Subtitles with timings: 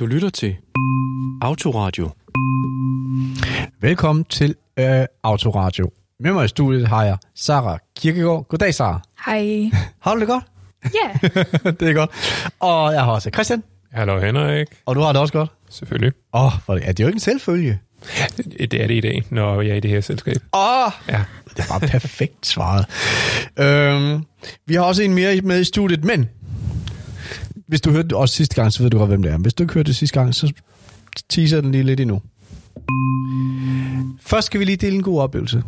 [0.00, 0.56] Du lytter til
[1.42, 2.10] Autoradio.
[3.80, 5.90] Velkommen til øh, Autoradio.
[6.20, 8.48] Med mig i studiet har jeg Sara Kirkegaard.
[8.48, 9.00] Goddag, Sara.
[9.26, 9.70] Hej.
[10.00, 10.44] Har du det godt?
[10.84, 11.28] Ja.
[11.80, 12.10] det er godt.
[12.60, 14.66] Og jeg har også Christian, Hallo Henrik.
[14.86, 15.50] og du har det også godt.
[15.70, 16.12] Selvfølgelig.
[16.32, 17.78] Åh, oh, for det er det jo ikke en selvfølge.
[18.46, 20.36] Det er det i dag, når jeg er i det her selskab.
[20.52, 21.24] Åh, oh, Ja.
[21.56, 22.86] det bare perfekt svaret.
[23.56, 24.24] øhm,
[24.66, 26.28] vi har også en mere med i studiet, men
[27.70, 29.38] hvis du hørte det også sidste gang, så ved du godt, hvem det er.
[29.38, 30.52] Hvis du ikke hørte det sidste gang, så
[31.28, 32.22] teaser den lige lidt endnu.
[34.20, 35.62] Først skal vi lige dele en god oplevelse.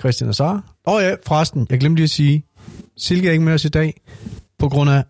[0.00, 0.62] Christian og Sara.
[0.86, 2.44] Åh oh ja, forresten, jeg glemte lige at sige,
[2.96, 4.00] Silke er ikke med os i dag,
[4.58, 5.04] på grund af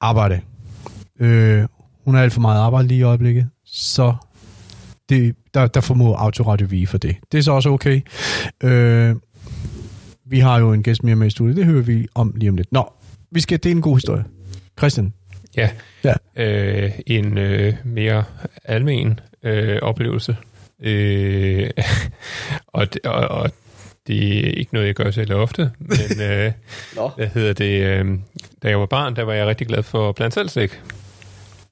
[0.00, 0.40] arbejde.
[1.20, 1.64] Øh,
[2.04, 4.14] hun har alt for meget arbejde lige i øjeblikket, så
[5.08, 7.16] det, der, der formår Autoradio vige for det.
[7.32, 8.00] Det er så også okay.
[8.62, 9.16] Øh,
[10.26, 12.56] vi har jo en gæst mere med i studiet, det hører vi om lige om
[12.56, 12.72] lidt.
[12.72, 12.92] Nå,
[13.30, 14.24] vi skal dele en god historie.
[14.78, 15.12] Christian.
[15.56, 15.70] Ja.
[16.04, 16.14] Ja.
[16.36, 18.24] Øh, en øh, mere
[18.64, 20.36] almen øh, oplevelse.
[20.82, 21.70] Øh,
[22.66, 23.50] og, det, og, og
[24.06, 26.52] det er ikke noget, jeg gør selv ofte, men øh,
[27.16, 27.82] hvad hedder det?
[27.82, 28.18] Øh,
[28.62, 30.70] da jeg var barn, der var jeg rigtig glad for blandt selv.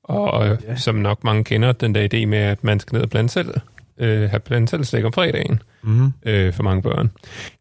[0.03, 0.77] Og, og ja.
[0.77, 3.55] som nok mange kender, den der idé med, at man skal ned og blande selv,
[4.01, 5.63] øh, have slik om fredagen.
[5.83, 6.13] Mm-hmm.
[6.27, 7.11] øh, for mange børn.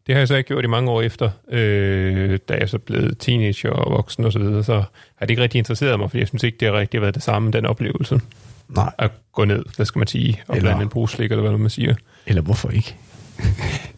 [0.06, 3.16] Det har jeg så ikke gjort i mange år efter, øh, da jeg så blev
[3.18, 6.28] teenager og voksen og så videre, så har det ikke rigtig interesseret mig, for jeg
[6.28, 8.20] synes ikke, det har rigtig været det samme, den oplevelse,
[8.68, 11.58] Nej, at gå ned, hvad skal man sige, og Eller- blande en brugslik, eller hvad
[11.58, 11.94] man siger.
[12.26, 12.96] eller hvorfor ikke?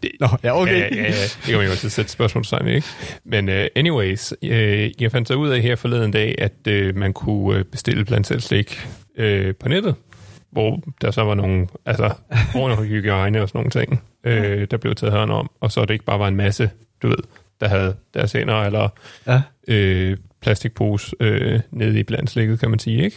[0.02, 0.72] Det, Nå, ja, okay.
[0.72, 2.86] Ja, ja, ja, det kan man jo også sætte spørgsmålstegn ikke?
[3.24, 4.48] Men uh, anyways, uh,
[5.02, 8.40] jeg fandt så ud af her forleden dag, at uh, man kunne bestille blandt selv
[8.40, 8.86] slik
[9.18, 9.24] uh,
[9.60, 9.94] på nettet,
[10.52, 12.14] hvor der så var nogle, altså,
[12.54, 15.90] ordentlig hygiejne og sådan nogle ting, uh, der blev taget hånd om, og så det
[15.90, 16.70] ikke bare var en masse,
[17.02, 17.16] du ved,
[17.60, 18.88] der havde deres hænder eller
[19.26, 19.42] Ja.
[19.68, 23.16] øh, plastikpose øh, nede i blandt slikket, kan man sige, ikke?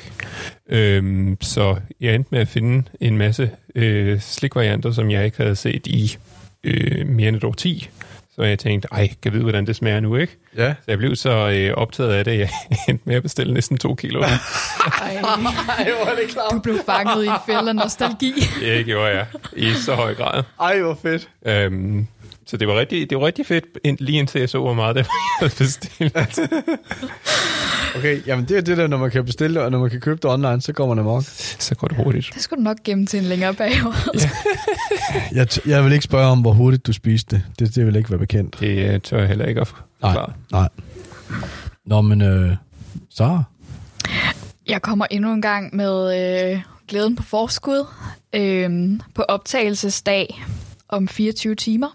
[0.70, 5.56] Øhm, så jeg endte med at finde en masse øh, slikvarianter, som jeg ikke havde
[5.56, 6.18] set i
[6.64, 7.90] øh, mere end et år 10.
[8.36, 10.38] Så jeg tænkte, ej, kan jeg vide, hvordan det smager nu, ikke?
[10.58, 10.70] Ja.
[10.74, 12.50] Så jeg blev så øh, optaget af det, at jeg
[12.90, 14.22] endte med at bestille næsten to kilo.
[14.22, 14.28] Ej,
[15.02, 16.52] Ej, hvor er det klart.
[16.52, 18.34] du blev fanget i en fælde nostalgi.
[18.62, 19.26] det gjorde jeg
[19.56, 20.44] i så høj grad.
[20.62, 21.30] Ej, hvor fedt.
[21.46, 22.08] Øhm,
[22.46, 24.96] så det var rigtig, det var rigtig fedt, ind- lige indtil jeg så, hvor meget
[24.96, 26.40] det var, jeg bestilt.
[27.98, 30.16] Okay, jamen det er det der, når man kan bestille og når man kan købe
[30.22, 31.24] det online, så går man amok.
[31.60, 32.30] Så går det hurtigt.
[32.34, 33.94] Det skulle du nok gemme til en længere periode.
[35.32, 37.44] Jeg, t- jeg vil ikke spørge om, hvor hurtigt du spiste det.
[37.60, 38.60] Det, det vil ikke være bekendt.
[38.60, 40.34] Det øh, tør jeg heller ikke at forklare.
[40.52, 40.70] Nej.
[41.86, 42.52] Nå, men øh,
[43.10, 43.44] så.
[44.68, 46.20] Jeg kommer endnu en gang med
[46.54, 47.86] øh, glæden på forskud.
[48.34, 50.44] Øh, på optagelsesdag
[50.90, 51.88] om 24 timer.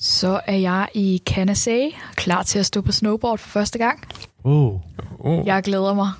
[0.00, 4.04] Så er jeg i Canasay, klar til at stå på snowboard for første gang.
[4.44, 4.80] Oh.
[5.18, 5.46] Oh.
[5.46, 6.10] Jeg glæder mig.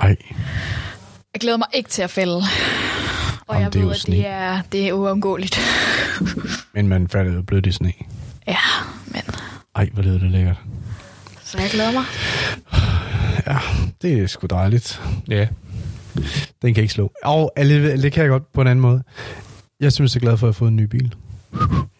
[0.00, 0.16] Ej,
[1.34, 2.36] Jeg glæder mig ikke til at fælde.
[2.36, 4.16] Og Jamen, jeg det er ved, jo at sne.
[4.16, 5.58] det er, det er uundgåeligt.
[6.74, 7.92] men man falder jo blødt i sne.
[8.46, 8.56] Ja,
[9.06, 9.22] men
[9.74, 10.56] Ej, hvor lyder det lækkert.
[11.44, 12.04] så jeg glæder mig.
[13.46, 13.58] Ja,
[14.02, 15.02] det er sgu dejligt.
[15.28, 15.48] Ja,
[16.62, 17.12] Den kan ikke slå.
[17.24, 19.02] Og det kan jeg godt på en anden måde.
[19.80, 21.14] Jeg er simpelthen så glad for, at jeg har fået en ny bil.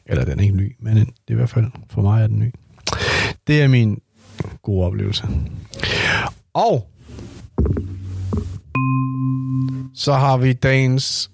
[0.09, 2.39] Eller den er ikke ny, men det er i hvert fald for mig er den
[2.39, 2.55] ny.
[3.47, 4.03] Det er min
[4.63, 5.29] gode oplevelse.
[6.55, 6.91] Og
[9.95, 11.31] så har vi dagens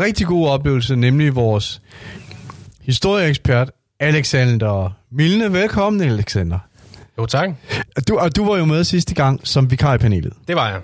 [0.00, 1.82] rigtig gode oplevelse, nemlig vores
[2.80, 3.70] historieekspert,
[4.00, 5.52] Alexander Milne.
[5.52, 6.58] Velkommen, Alexander.
[7.18, 7.50] Jo, tak.
[8.08, 10.32] Du, og du var jo med sidste gang som vikar i panelet.
[10.48, 10.80] Det var jeg.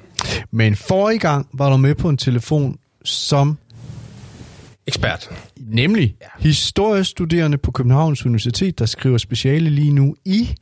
[0.51, 3.59] Men forrige gang var du med på en telefon som
[4.89, 5.31] Ekspert.
[5.57, 10.55] nemlig historiestuderende på Københavns Universitet, der skriver speciale lige nu i...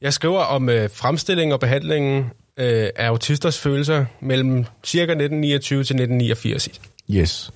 [0.00, 2.24] Jeg skriver om øh, fremstilling og behandlingen
[2.56, 5.00] øh, af autisters følelser mellem ca.
[5.02, 6.80] 1929 til 1989.
[7.10, 7.50] Yes.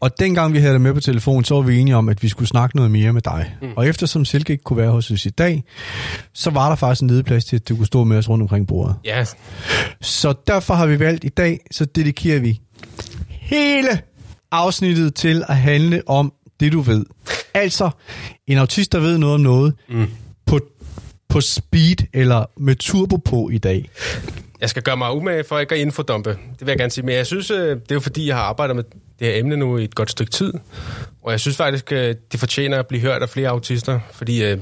[0.00, 2.28] Og dengang vi havde dig med på telefon, så var vi enige om, at vi
[2.28, 3.54] skulle snakke noget mere med dig.
[3.62, 3.68] Mm.
[3.76, 5.64] Og eftersom Silke ikke kunne være hos os i dag,
[6.32, 8.42] så var der faktisk en ledig plads til, at du kunne stå med os rundt
[8.42, 8.96] omkring bordet.
[9.04, 9.24] Ja,
[10.00, 12.60] Så derfor har vi valgt i dag, så dedikerer vi
[13.28, 14.00] hele
[14.52, 17.04] afsnittet til at handle om det, du ved.
[17.54, 17.90] Altså,
[18.46, 20.06] en autist, der ved noget om noget mm.
[20.46, 20.60] på,
[21.28, 23.90] på speed eller med turbo på i dag.
[24.60, 26.30] jeg skal gøre mig umage for ikke at infodumpe.
[26.30, 27.04] Det vil jeg gerne sige.
[27.06, 28.84] Men jeg synes, øh, det er jo fordi, jeg har arbejdet med
[29.18, 30.52] det her emne nu i et godt stykke tid.
[31.24, 34.00] Og jeg synes faktisk, øh, det fortjener at blive hørt af flere autister.
[34.12, 34.58] Fordi øh,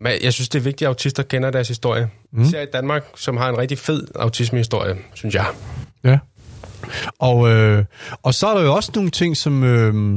[0.00, 2.08] man- jeg synes, det er vigtigt, at autister kender deres historie.
[2.32, 2.42] Mm.
[2.42, 5.46] Især i Danmark, som har en rigtig fed autismehistorie, synes jeg.
[6.04, 6.18] Ja.
[7.18, 7.84] Og, øh,
[8.22, 9.64] og så er der jo også nogle ting, som...
[9.64, 10.14] Øh,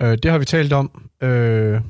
[0.00, 1.02] øh, det har vi talt om.
[1.22, 1.80] Øh,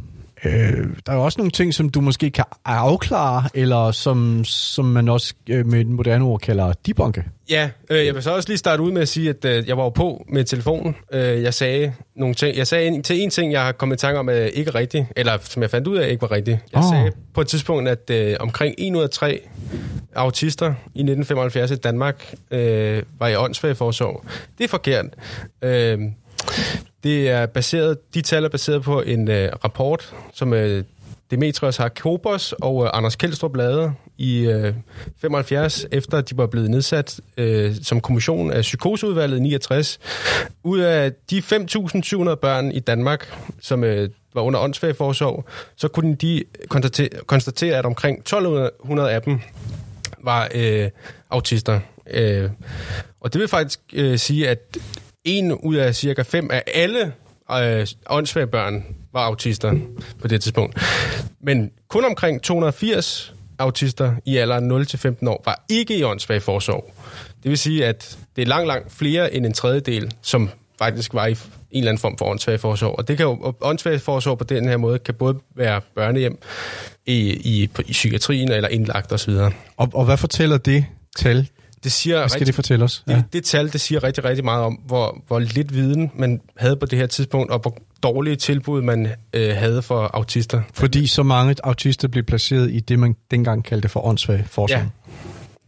[0.44, 4.84] øh, der er jo også nogle ting, som du måske kan afklare, eller som, som
[4.84, 7.24] man også øh, med et moderne ord kalder debunke.
[7.50, 9.76] Ja, øh, jeg vil så også lige starte ud med at sige, at øh, jeg
[9.76, 10.96] var jo på med telefonen.
[11.12, 12.56] Øh, jeg sagde nogle ting.
[12.56, 15.06] Jeg sagde en, til en ting, jeg har kommet i tanke om, er ikke rigtigt,
[15.16, 16.58] eller som jeg fandt ud af, ikke var rigtigt.
[16.72, 16.84] Jeg oh.
[16.92, 19.40] sagde på et tidspunkt, at øh, omkring 1 ud af 3
[20.14, 24.24] autister i 1975 i Danmark øh, var i åndssvageforsorg.
[24.58, 25.06] Det er forkert.
[25.62, 25.98] Øh,
[27.04, 30.84] det er baseret, de tal er baseret på en øh, rapport, som øh,
[31.30, 34.74] Demetrios Harkopos og øh, Anders Kjeldstrup lavede i øh,
[35.20, 39.98] 75, efter de var blevet nedsat øh, som kommission af psykoseudvalget i 69.
[40.62, 45.44] Ud af de 5.700 børn i Danmark, som øh, var under åndssvageforsorg,
[45.76, 49.40] så kunne de konstatere, konstatere, at omkring 1.200 af dem
[50.24, 50.90] var øh,
[51.30, 51.80] autister.
[52.10, 52.50] Øh,
[53.20, 54.76] og det vil faktisk øh, sige, at
[55.24, 57.12] en ud af cirka fem af alle
[57.52, 59.74] øh, åndssvage børn var autister
[60.20, 60.80] på det tidspunkt.
[61.40, 66.94] Men kun omkring 280 autister i alderen 0-15 år var ikke i åndssvage forsorg.
[67.42, 71.26] Det vil sige, at det er langt, langt flere end en tredjedel, som faktisk var
[71.26, 71.36] i en
[71.70, 72.98] eller anden form for åndssvage forsorg.
[72.98, 76.38] Og det kan jo, og åndssvage forsorg på den her måde kan både være børnehjem
[77.06, 79.32] i, i, i psykiatrien eller indlagt osv.
[79.76, 80.84] Og, og hvad fortæller det
[81.16, 81.48] tal?
[81.84, 83.04] Det siger Hvad skal rigtig det fortælle os?
[83.16, 86.76] det, det tal, det siger rigtig, rigtig meget om, hvor, hvor lidt viden man havde
[86.76, 90.62] på det her tidspunkt, og hvor dårlige tilbud man øh, havde for autister.
[90.74, 94.78] Fordi så mange autister blev placeret i det, man dengang kaldte for åndssvag forsorg.
[94.78, 95.03] Ja.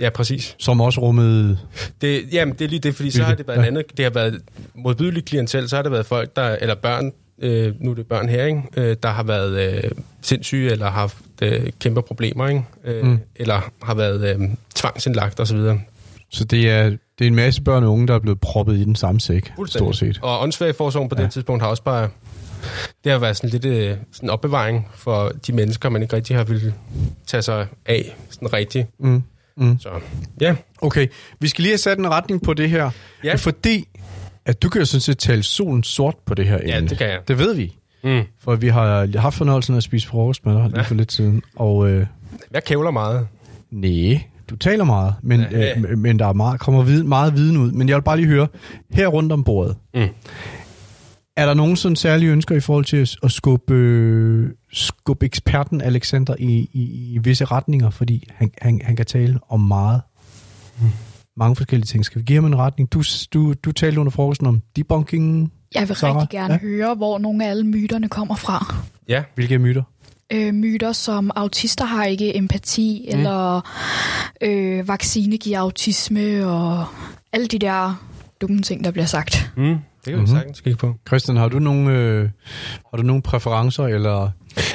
[0.01, 0.57] Ja, præcis.
[0.59, 1.59] Som også rummede...
[2.01, 3.67] Det, jamen, det er lige det, fordi så har det blandt Ja.
[3.67, 4.41] andet, det har været
[4.75, 8.29] modbydeligt klientel, så har det været folk, der, eller børn, øh, nu er det børn
[8.29, 8.63] her, ikke?
[8.77, 9.91] Øh, der har været øh,
[10.23, 12.63] sindssyge, eller har haft øh, kæmpe problemer, ikke?
[12.85, 13.19] Øh, Mm.
[13.37, 15.59] eller har været øh, tvangsindlagt osv.
[16.31, 18.85] Så det er, det er en masse børn og unge, der er blevet proppet i
[18.85, 20.19] den samme sæk, stort set.
[20.23, 21.15] Og åndssvageforsorgen på.
[21.19, 21.23] Ja.
[21.25, 22.09] det tidspunkt har også bare...
[23.05, 26.45] Det har været sådan lidt øh, sådan opbevaring for de mennesker, man ikke rigtig har
[26.45, 26.75] ville
[27.27, 28.87] tage sig af sådan rigtigt.
[29.01, 29.23] Mm.
[29.57, 29.79] Mm.
[29.79, 29.89] Så
[30.41, 31.07] ja, Okay,
[31.41, 32.91] vi skal lige have sat en retning på det her.
[33.25, 33.35] Ja.
[33.35, 33.89] Fordi,
[34.47, 36.89] at du kan jo sådan set tale solen sort på det her Ja, emne.
[36.89, 37.19] det kan jeg.
[37.29, 37.77] Det ved vi.
[38.05, 38.23] mm.
[38.41, 40.83] For vi har haft fornøjelsen af at spise frokost med dig lige Ja.
[40.83, 41.43] for lidt siden.
[41.57, 42.07] Og øh,
[42.53, 43.29] jeg kævler meget.
[43.71, 45.79] nej, du taler meget, men, Ja, ja.
[45.79, 47.73] øh, men der er meget, kommer viden, meget viden ud.
[47.73, 48.49] Men jeg vil bare lige høre,
[48.91, 50.09] her rundt om bordet, Mm.
[51.37, 55.81] Er der nogen sådan særlige ønsker i forhold til at- at skubbe, øh, skubbe eksperten
[55.81, 57.91] Alexander i, i, i visse retninger?
[57.91, 60.01] Fordi han, han, han kan tale om meget.
[61.37, 62.05] Mange forskellige ting.
[62.05, 62.93] Skal vi give ham en retning?
[62.93, 63.03] Du,
[63.35, 65.53] du, du talte under frokosten om debunking.
[65.75, 66.17] Jeg vil Sarah?
[66.17, 66.59] rigtig gerne Ja.
[66.61, 68.75] høre, hvor nogle af alle myterne kommer fra.
[69.09, 69.83] Ja, Hvilke er myter?
[70.33, 73.19] Øh, myter som autister har ikke empati, mm.
[73.19, 73.61] eller
[74.43, 76.85] øh, vaccine giver autisme, og
[77.33, 78.03] alle de der
[78.41, 79.51] dumme ting, der bliver sagt.
[79.57, 79.77] mm.
[80.07, 80.37] Det kan vi Mhm.
[80.37, 80.95] sagtens kigge på.
[81.07, 82.29] Christian, har du nogle, øh,
[82.91, 84.31] har du nogle præferencer, eller...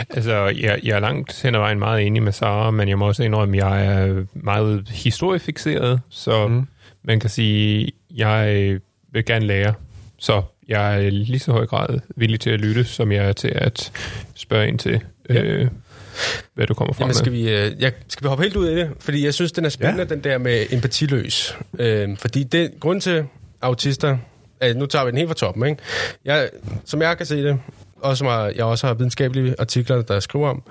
[0.10, 3.08] Altså, jeg, jeg er langt hen ad vejen meget enig med Sara, men jeg må
[3.08, 6.68] også indrømme, at jeg er meget historiefixeret, så Mm.
[7.04, 8.78] man kan sige, jeg
[9.12, 9.74] vil gerne lære.
[10.20, 13.52] Så jeg er lige så høj grad villig til at lytte, som jeg er til
[13.56, 13.92] at
[14.36, 15.42] spørge ind til, Ja.
[15.44, 15.68] øh,
[16.54, 17.14] hvad du kommer fra Jamen, med.
[17.16, 18.90] skal, vi, øh, jeg, skal vi hoppe helt ud i det?
[19.00, 20.16] Fordi jeg synes, den er spændende, ja.
[20.16, 21.58] den der med empatiløs.
[21.80, 23.26] Øh, fordi det grund til
[23.62, 24.18] autister...
[24.64, 25.82] Øh, nu tager vi den helt fra toppen, ikke?
[26.26, 26.50] Jeg,
[26.86, 27.60] som jeg kan se det,
[28.02, 30.64] og som jeg også har videnskabelige artikler, der skriver om,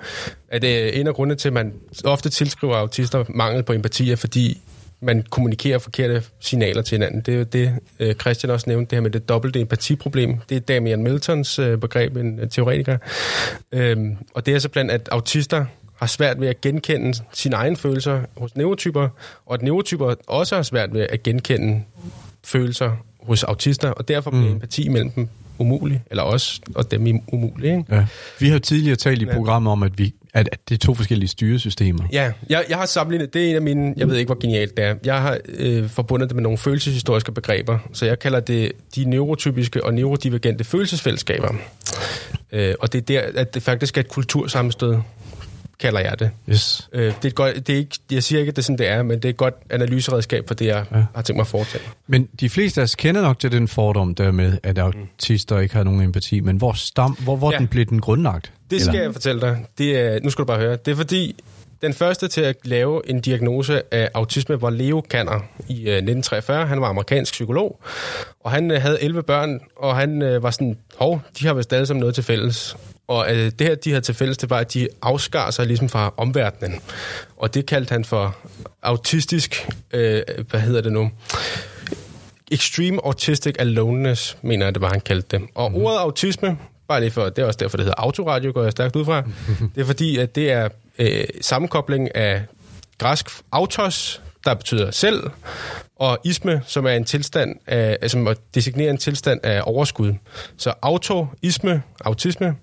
[0.49, 1.73] at øh, en af grundene til, at man
[2.05, 4.61] ofte tilskriver autister mangel på empati, er fordi
[5.01, 7.21] man kommunikerer forkerte signaler til hinanden.
[7.21, 10.37] Det er jo det, øh, Christian også nævnte, det her med det dobbelte empatiproblem.
[10.49, 12.97] Det er Damian Miltons øh, begreb, en teoretiker.
[13.71, 17.77] Øhm, og det er så blandt, at autister har svært ved at genkende sine egne
[17.77, 19.09] følelser hos neurotyper,
[19.45, 21.83] og at neurotyper også har svært ved at genkende
[22.43, 22.91] følelser
[23.23, 24.53] hos autister, og derfor bliver Mm.
[24.53, 27.69] empati mellem dem umulig, eller os og dem umulig.
[27.71, 27.83] Ikke?
[27.95, 28.05] Ja.
[28.39, 31.27] Vi har tidligere talt i programmet om, at, vi, at, at det er to forskellige
[31.29, 32.03] styresystemer.
[32.13, 34.77] Ja, jeg, jeg har sammenlignet, det er en af mine, jeg ved ikke, hvor genialt
[34.77, 34.95] det er.
[35.05, 39.83] Jeg har øh, forbundet det med nogle følelseshistoriske begreber, så jeg kalder det de neurotypiske
[39.83, 41.53] og neurodivergente følelsesfællesskaber.
[42.51, 44.95] Øh, og det er der, at det faktisk er et kultursammenstød,
[45.81, 46.31] kalder jeg det.
[46.49, 46.89] Yes.
[46.93, 48.77] Øh, det er et godt, det er ikke, jeg siger ikke, at det er sådan,
[48.77, 51.03] det er, men det er et godt analyseredskab for det, jeg Ja.
[51.15, 51.83] har tænkt mig at foretage.
[52.07, 55.75] Men de fleste af os kender nok til den fordom der med, at autister ikke
[55.75, 57.57] har nogen empati, men hvor, stam, hvor, hvor ja.
[57.57, 58.51] Den blev den grundlagt?
[58.71, 59.03] Det skal Eller?
[59.03, 59.65] jeg fortælle dig.
[59.77, 60.75] Det er, nu skal du bare høre.
[60.85, 61.35] Det er fordi,
[61.81, 66.65] den første til at lave en diagnose af autisme var Leo Kanner i øh, 1943.
[66.67, 67.79] Han var amerikansk psykolog,
[68.39, 71.73] og han øh, havde 11 børn, og han øh, var sådan, hov, de har vist
[71.73, 72.77] alle sammen noget til fælles.
[73.11, 75.89] Og øh, det her, de havde til fælles, det var, at de afskar sig ligesom
[75.89, 76.79] fra omverdenen.
[77.37, 78.37] Og det kaldte han for
[78.81, 81.11] autistisk, øh, hvad hedder det nu?
[82.51, 85.47] Extreme Autistic Aloneness, mener jeg, det var, han kaldte det.
[85.55, 85.85] Og mm-hmm.
[85.85, 88.95] ordet autisme bare lige for, det er også derfor, det hedder autoradio, går jeg stærkt
[88.95, 89.23] ud fra.
[89.75, 92.43] det er fordi, at det er øh, sammenkobling af
[92.97, 95.23] græsk autos, der betyder selv,
[96.01, 100.13] og isme, som er en tilstand af, øh, altså designerer en tilstand af overskud.
[100.57, 102.55] Så autoisme, autisme,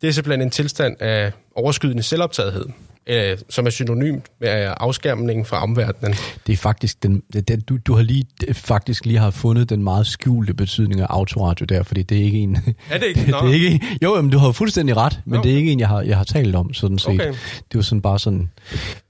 [0.00, 2.66] det er simpelthen en tilstand af overskydende selvoptagethed
[3.06, 6.14] øh, som er synonymt med afskærmningen fra omverdenen.
[6.46, 10.06] Det er faktisk den, det, du, du har lige faktisk lige har fundet den meget
[10.06, 12.58] skjulte betydning af autoradio der, fordi det er ikke en...
[12.90, 13.20] Er det ikke?
[13.26, 15.48] det, det er ikke en, jo, men du har fuldstændig ret, men okay.
[15.48, 17.08] det er ikke en, jeg har, jeg har talt om, sådan set.
[17.08, 17.28] Okay.
[17.72, 18.50] Det var sådan bare sådan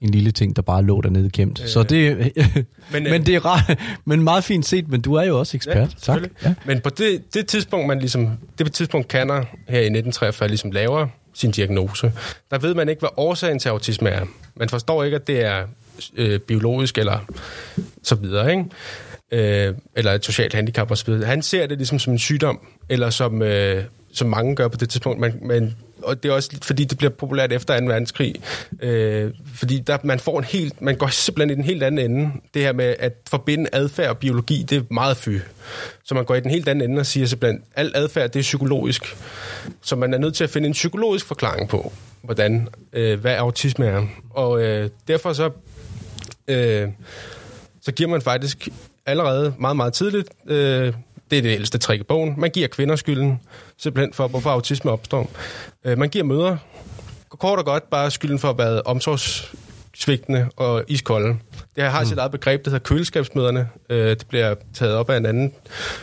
[0.00, 1.60] en lille ting, der bare lå dernede gemt.
[1.62, 2.32] Øh, Så det,
[2.92, 5.76] men, men det er ret, men meget fint set, men du er jo også ekspert.
[5.76, 6.22] Ja, tak.
[6.44, 6.54] Ja.
[6.64, 9.34] Men på det, det tidspunkt, man ligesom, det tidspunkt Kanner
[9.68, 12.12] her i 1943 ligesom laver sin diagnose.
[12.50, 14.26] Der ved man ikke, hvad årsagen til autisme er.
[14.56, 15.66] Man forstår ikke, at det er
[16.16, 17.18] øh, biologisk eller
[18.02, 18.64] så videre, ikke?
[19.32, 21.26] Øh, eller et socialt handicap og så videre.
[21.26, 24.90] Han ser det ligesom som en sygdom, eller som, øh, som mange gør på det
[24.90, 25.20] tidspunkt.
[25.20, 25.74] Man, man
[26.04, 27.86] og det er også fordi, det bliver populært efter 2.
[27.86, 28.34] verdenskrig.
[28.82, 32.32] Øh, fordi der, man får en helt, man går simpelthen i den helt anden ende.
[32.54, 35.38] Det her med at forbinde adfærd og biologi, det er meget fy.
[36.04, 38.42] Så man går i den helt anden ende og siger simpelthen, al adfærd, det er
[38.42, 39.16] psykologisk.
[39.82, 41.92] Så man er nødt til at finde en psykologisk forklaring på,
[42.22, 44.06] hvordan, øh, hvad autisme er.
[44.30, 45.50] Og øh, derfor så,
[46.48, 46.88] øh,
[47.82, 48.68] så giver man faktisk
[49.06, 50.92] allerede meget, meget tidligt øh,
[51.30, 52.34] det er det ældste trick i bogen.
[52.38, 53.40] Man giver kvinder skylden,
[53.78, 55.30] simpelthen for, hvorfor autisme opstår.
[55.84, 56.58] Øh, man giver mødre,
[57.28, 61.38] kort og godt, bare skylden for at være omsorgssvigtende og iskolde.
[61.76, 62.06] Det har mm.
[62.06, 63.68] sit eget begreb, der hedder køleskabsmøderne.
[63.90, 65.52] Øh, det bliver taget op af en anden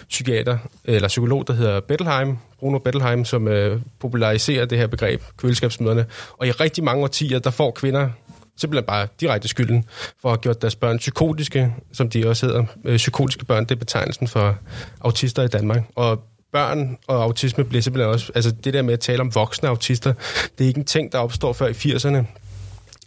[0.10, 6.06] psykiater, eller psykolog, der hedder Bettelheim, Bruno Bettelheim, som øh, populariserer det her begreb, køleskabsmøderne.
[6.38, 8.10] Og i rigtig mange årtier, der får kvinder
[8.58, 9.86] simpelthen bare direkte skylden
[10.22, 12.66] for at have gjort deres børn psykotiske, som de også hedder.
[12.86, 14.58] Øh, psykotiske børn, det er betegnelsen for
[15.02, 15.84] autister i Danmark.
[15.96, 18.32] Og børn og autisme bliver simpelthen også...
[18.36, 20.14] Altså det der med at tale om voksne autister,
[20.58, 22.26] det er ikke en ting, der opstår før i 80'erne.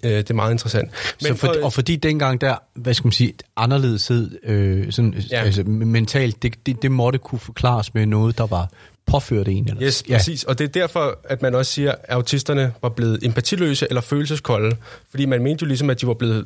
[0.05, 0.91] Øh, det er meget interessant.
[1.23, 5.15] Men så for, for, og fordi dengang der, hvad skal man sige, anderledeshed øh, sådan,
[5.31, 5.43] ja.
[5.43, 8.69] altså, mentalt, det, det, det måtte kunne forklares med noget, der var
[9.07, 9.69] påført en.
[9.69, 9.83] Eller?
[9.83, 10.17] Yes, ja.
[10.17, 10.45] præcis.
[10.45, 14.77] Og det er derfor, at man også siger, at autisterne var blevet empatiløse eller følelseskolde.
[15.11, 16.45] Fordi man mente jo ligesom, at de var blevet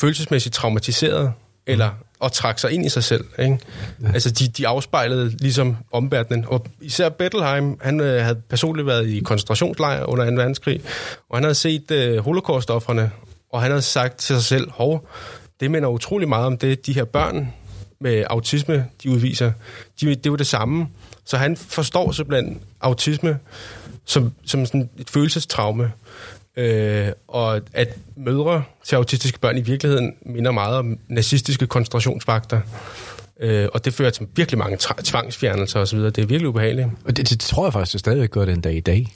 [0.00, 1.32] følelsesmæssigt traumatiseret,
[1.66, 1.90] eller
[2.20, 3.24] og trak sig ind i sig selv.
[3.38, 3.58] Ikke?
[4.02, 4.12] Ja.
[4.12, 6.44] Altså, de, de afspejlede ligesom omverdenen.
[6.48, 10.36] Og især Bettelheim, han øh, havde personligt været i koncentrationslejr under 2.
[10.36, 10.80] verdenskrig,
[11.28, 13.10] og han havde set øh, holocaust-offrene,
[13.52, 15.08] og han havde sagt til sig selv, hov,
[15.60, 17.52] det minder utrolig meget om det, de her børn
[18.00, 19.52] med autisme, de udviser.
[20.00, 20.88] De, det jo det samme.
[21.24, 23.38] Så han forstår simpelthen autisme
[24.04, 25.92] som, som sådan et følelsestraume.
[26.56, 32.60] Øh, og at mødre til autistiske børn i virkeligheden minder meget om nazistiske koncentrationsvagter.
[33.42, 35.98] Øh, og det fører til virkelig mange tvangsfjernelser osv.
[35.98, 36.88] Det er virkelig ubehageligt.
[37.04, 39.06] Og det, det tror jeg faktisk, det stadigvæk gør den dag i dag.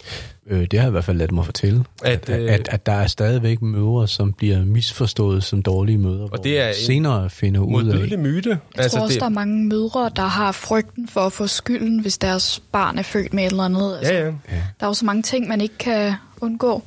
[0.47, 1.85] Øh, det har jeg i hvert fald ladet mig fortælle.
[2.03, 6.29] At, at, øh, at, at der er stadigvæk mødre, som bliver misforstået som dårlige mødre.
[6.33, 8.19] Og det er senere finder ud af.
[8.19, 8.51] myte.
[8.51, 9.21] Jeg altså, tror også, det...
[9.21, 13.03] der er mange mødre, der har frygten for at få skylden, hvis deres barn er
[13.03, 13.97] født med et eller andet.
[13.97, 14.31] Altså, ja, ja.
[14.51, 16.83] Der er jo så mange ting, man ikke kan undgå.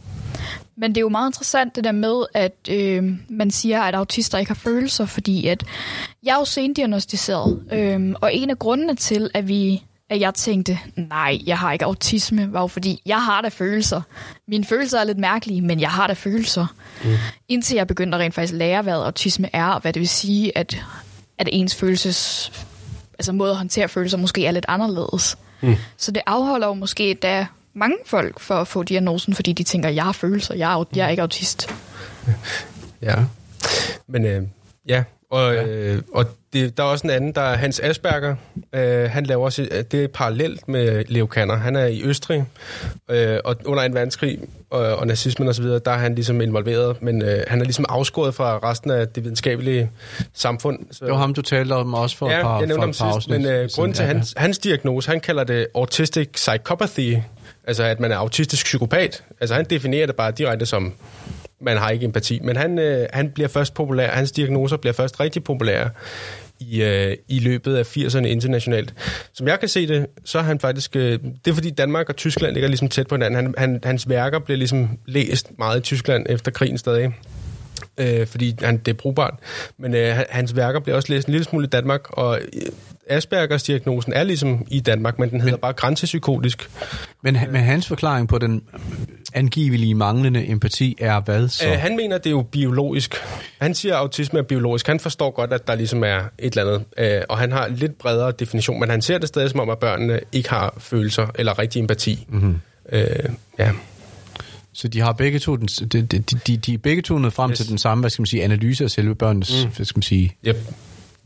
[0.78, 4.38] Men det er jo meget interessant det der med, at øh, man siger, at autister
[4.38, 5.64] ikke har følelser, fordi at
[6.24, 10.80] jeg er jo sendiagnostiseret, øh, og en af grundene til, at vi at jeg tænkte,
[10.96, 14.02] nej, jeg har ikke autisme, var jo fordi, jeg har da følelser.
[14.48, 16.66] Mine følelser er lidt mærkelige, men jeg har da følelser.
[17.04, 17.10] Mm.
[17.48, 20.58] Indtil jeg begyndte at rent faktisk lære, hvad autisme er, og hvad det vil sige,
[20.58, 20.86] at,
[21.38, 22.52] at ens følelses,
[23.14, 25.38] altså måde at håndtere følelser måske er lidt anderledes.
[25.62, 25.76] Mm.
[25.98, 29.90] Så det afholder jo måske da mange folk for at få diagnosen, fordi de tænker,
[29.90, 31.70] jeg har følelser, jeg er, jeg er ikke autist.
[33.02, 33.16] Ja,
[34.08, 34.42] men øh,
[34.88, 35.66] ja, og, ja.
[35.66, 38.36] øh, og det, der er også en anden, der er Hans Asperger.
[38.74, 41.56] Øh, han laver også, det er parallelt med Leo Kanner.
[41.56, 42.46] Han er i Østrig,
[43.10, 47.22] øh, og under en verdenskrig og, og nazismen osv., der er han ligesom involveret, men
[47.22, 49.90] øh, han er ligesom afskåret fra resten af det videnskabelige
[50.34, 50.80] samfund.
[50.92, 52.94] Så, det var ham, du talte om også for ja, et par, jeg nævnte ham
[52.94, 57.18] sidst, men øh, grunden til hans, hans diagnose, han kalder det autistic psychopathy,
[57.68, 59.24] altså at man er autistisk psykopat.
[59.42, 60.94] Altså han definerer det bare direkte som
[61.62, 62.40] man har ikke empati.
[62.44, 65.90] Men han, øh, han bliver først populær, hans diagnoser bliver først rigtig populære
[66.60, 68.94] i, øh, i løbet af 80'erne internationalt.
[69.34, 70.96] Som jeg kan se det, så er han faktisk...
[70.96, 73.36] Øh, det er fordi Danmark og Tyskland ligger ligesom tæt på hinanden.
[73.36, 77.16] Han, han, hans værker bliver ligesom læst meget i Tyskland efter krigen stadig.
[77.98, 79.34] Øh, fordi han, det er brugbart.
[79.78, 82.62] Men øh, hans værker bliver også læst en lille smule i Danmark, og øh,
[83.10, 86.70] Aspergers diagnosen er ligesom i Danmark, men den hedder men, bare grænsepsykotisk.
[87.24, 88.62] Men, men hans forklaring på den
[89.34, 91.68] angivelige manglende empati er hvad så?
[91.68, 93.16] Øh, han mener, det er jo biologisk.
[93.62, 94.88] Han siger, at autisme er biologisk.
[94.88, 97.16] Han forstår godt, at der ligesom er et eller andet.
[97.18, 99.78] Øh, og han har lidt bredere definition, men han ser det stadig som om, at
[99.80, 102.26] børnene ikke har følelser eller rigtig empati.
[102.30, 102.56] Mm-hmm.
[102.92, 103.06] Øh,
[103.60, 103.72] ja.
[104.74, 107.52] Så de har begge to, den, de, de, de, de er begge to nået frem
[107.52, 107.58] Yes.
[107.58, 109.72] til den samme, hvad skal man sige, analyse af selve børnenes, mm.
[109.76, 110.56] hvad skal man sige, Yep.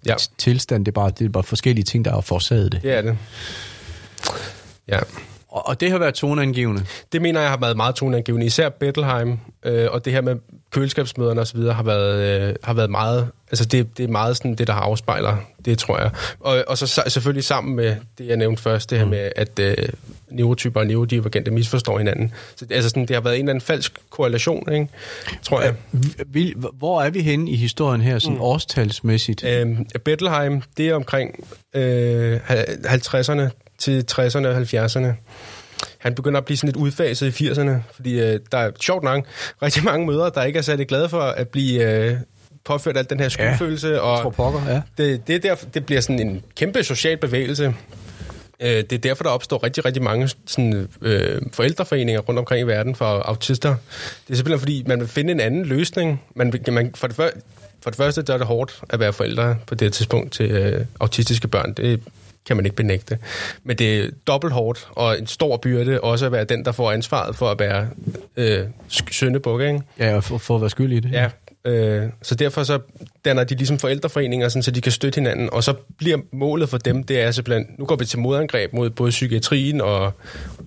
[0.06, 0.86] Ja, tilstand.
[0.86, 2.82] Det er, bare, det er bare forskellige ting, der har forårsaget det.
[2.82, 3.18] det er det.
[4.88, 5.00] Ja.
[5.50, 6.86] Og, og det har været toneangivende.
[7.12, 8.46] Det mener jeg har været meget toneangivende.
[8.46, 10.36] Især Bettelheim øh, og det her med
[10.72, 11.60] køleskabsmøderne osv.
[11.60, 13.28] har været, øh, har været meget...
[13.52, 16.12] Altså det, det er meget sådan det, der har afspejler det, tror jeg.
[16.40, 19.76] Og, og så selvfølgelig sammen med det, jeg nævnte først, det her med, at øh,
[20.32, 22.34] neurotyper og neurodivergente misforstår hinanden.
[22.56, 24.88] Så altså sådan, det har været en eller anden falsk korrelation, ikke?
[25.44, 25.74] tror jeg.
[26.28, 28.42] Vil, hvor er vi henne i historien her, sådan mm.
[28.42, 29.44] årstalsmæssigt?
[29.44, 32.40] Øhm, Bettelheim, det er omkring øh,
[32.86, 35.08] 50'erne til 60'erne og 70'erne.
[36.02, 39.26] Han begynder at blive sådan lidt udfaset i 80'erne, fordi øh, der er sjovt nok
[39.62, 42.18] rigtig mange mødre, der ikke er særlig glade for at blive øh,
[42.66, 43.88] påført al den her skyldfølelse.
[43.88, 44.82] Ja, Tror og pokker, ja.
[44.98, 47.74] det, det, er derfor, det bliver sådan en kæmpe social bevægelse.
[48.60, 52.68] Øh, Det er derfor, der opstår rigtig, rigtig mange sådan, øh, forældreforeninger rundt omkring i
[52.68, 53.70] verden for autister.
[54.28, 56.22] Det er simpelthen fordi, man vil finde en anden løsning.
[56.36, 57.30] Man, man, for, det før,
[57.84, 60.86] for det første der er det hårdt at være forældre på det tidspunkt til øh,
[61.00, 61.74] autistiske børn.
[61.74, 62.02] Det
[62.48, 63.18] kan man ikke benægte.
[63.64, 66.92] Men det er dobbelt hårdt og en stor byrde også at være den, der får
[66.92, 67.88] ansvaret for at være
[68.38, 68.60] øh,
[69.12, 69.82] søndebuk, ikke?
[70.00, 71.12] Ja, og for, for at være skyld i det.
[71.12, 71.30] Ja,
[71.66, 72.80] øh, så derfor så
[73.26, 76.78] danner de ligesom forældreforeninger, sådan, så de kan støtte hinanden, og så bliver målet for
[76.78, 80.14] dem, det er simpelthen, nu går vi til modangreb mod både psykiatrien og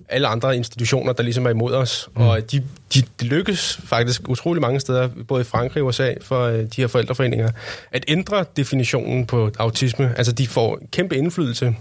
[0.09, 2.21] alle andre institutioner, der ligesom er imod os, mm.
[2.21, 6.41] og de, de, de lykkes faktisk utrolig mange steder, både i Frankrig og USA, for
[6.41, 7.49] øh, de her forældreforeninger,
[7.91, 11.75] at ændre definitionen på autisme, altså de får kæmpe indflydelse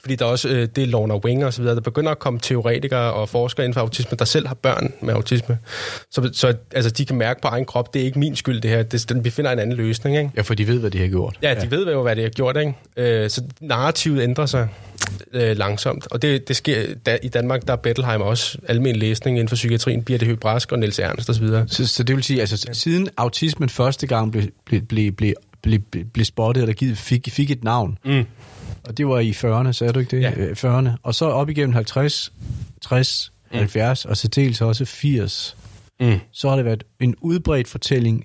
[0.00, 2.38] fordi der er også, øh, det Lorna Wing og så videre, der begynder at komme
[2.38, 5.58] teoretikere og forskere inden for autisme, der selv har børn med autisme.
[6.10, 8.70] Så, så altså, de kan mærke på egen krop, det er ikke min skyld det
[8.70, 10.16] her, det, den, vi finder en anden løsning.
[10.16, 10.30] Ikke?
[10.36, 11.38] Ja, for de ved, hvad de har gjort.
[11.42, 11.76] Ja, de ja.
[11.76, 12.56] ved jo, hvad det har gjort.
[12.56, 12.74] Ikke?
[12.96, 14.68] Øh, så narrativet ændrer sig
[15.32, 16.06] øh, langsomt.
[16.10, 19.56] Og det, det sker da, i Danmark, der er Bettelheim også almen læsning inden for
[19.56, 21.48] psykiatrien, Birte Høgh Brask og Niels Ernst osv.
[21.66, 25.80] Så, så det vil sige, altså siden autismen første gang blev, blev, blev, blev, blev,
[26.12, 28.24] blev spottet, eller givet, fik, fik et navn, Mm.
[28.84, 30.22] Og det var i 40'erne, sagde du ikke det?
[30.22, 30.32] Ja.
[30.36, 30.90] Øh, 40'erne.
[31.02, 32.32] Og så op igennem 50,
[32.80, 33.58] 60, mm.
[33.58, 35.56] 70, og så dels også 80,
[36.00, 36.18] Mm.
[36.32, 38.24] så har det været en udbredt fortælling,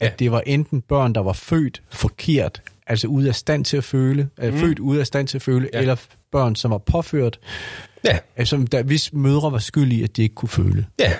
[0.00, 0.12] at Ja.
[0.18, 4.28] det var enten børn, der var født forkert, altså ude af stand til at føle,
[4.42, 4.58] mm.
[4.58, 5.78] født ude af stand til at føle, ja.
[5.80, 5.96] eller
[6.32, 7.38] børn, som var påført,
[8.04, 10.86] Ja, altså der, hvis mødre var skyldige, at de ikke kunne føle.
[10.98, 11.12] ja.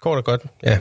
[0.00, 0.78] Kort og godt, ja.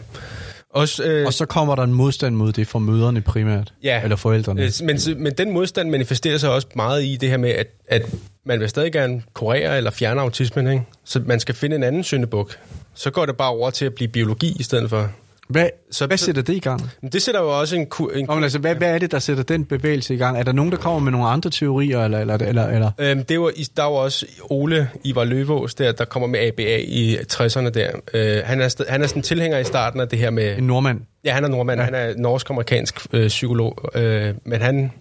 [0.75, 4.01] Også, øh, Og så kommer der en modstand mod det fra mødrene primært, Ja.
[4.03, 4.61] eller forældrene.
[4.63, 8.01] Øh, Men, men den modstand manifesterer sig også meget i det her med, at, at
[8.45, 10.83] man vil stadig gerne kurere eller fjerne autismen, ikke?
[11.03, 12.57] så man skal finde en anden syndebuk.
[12.93, 15.09] Så går det bare over til at blive biologi i stedet for.
[15.47, 16.89] Hvad, Så- hvad sætter det i gang?
[17.13, 17.85] Det sætter jo også en...
[17.85, 20.39] ku- en Nå, men altså, hvad, hvad er det, der sætter den bevægelse i gang?
[20.39, 22.19] Er der nogen, der kommer med nogle andre teorier, eller...
[22.19, 22.91] eller, eller, eller?
[22.99, 26.77] Øhm, det var, i- der var også Ole Ivar Løvås der, der kommer med ABA
[26.77, 27.89] i 60'erne der.
[28.13, 30.57] Øh, han, er, han er sådan en tilhænger i starten af det her med...
[30.57, 31.01] En nordmand?
[31.25, 31.79] Ja, han er nordmand.
[31.79, 31.85] Ja.
[31.85, 33.89] Han er norsk-amerikansk øh, psykolog.
[33.95, 34.91] Øh, men han,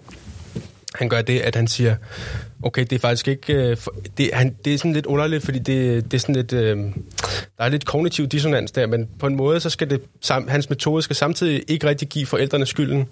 [0.94, 1.96] han gør det, at han siger,
[2.62, 3.54] okay, det er faktisk ikke...
[3.54, 3.76] Øh,
[4.18, 6.52] det, han, det er sådan lidt underligt, fordi det, det er sådan lidt...
[6.52, 6.76] Øh,
[7.58, 10.00] der er lidt kognitiv dissonans der, men på en måde, så skal det...
[10.20, 13.08] Sam, hans metode skal samtidig ikke rigtig give forældrene skylden,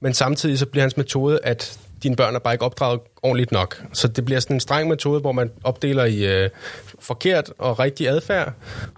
[0.00, 3.82] men samtidig så bliver hans metode, at dine børn er bare ikke opdraget ordentligt nok.
[3.92, 6.50] Så det bliver sådan en streng metode, hvor man opdeler i øh,
[6.98, 8.52] forkert og rigtig adfærd,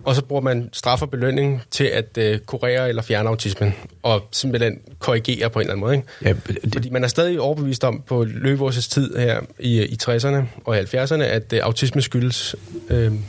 [0.04, 4.28] og så bruger man straf og belønning til at øh, kurere eller fjerne autismen, og
[4.32, 5.94] simpelthen korrigere på en eller anden måde.
[5.94, 6.06] Ikke?
[6.24, 10.36] Ja, det, Fordi man er stadig overbevist om på Løvås' tid her i, i 60'erne
[10.64, 12.56] og 70'erne, at øh, autisme skyldes
[12.90, 13.24] øh, en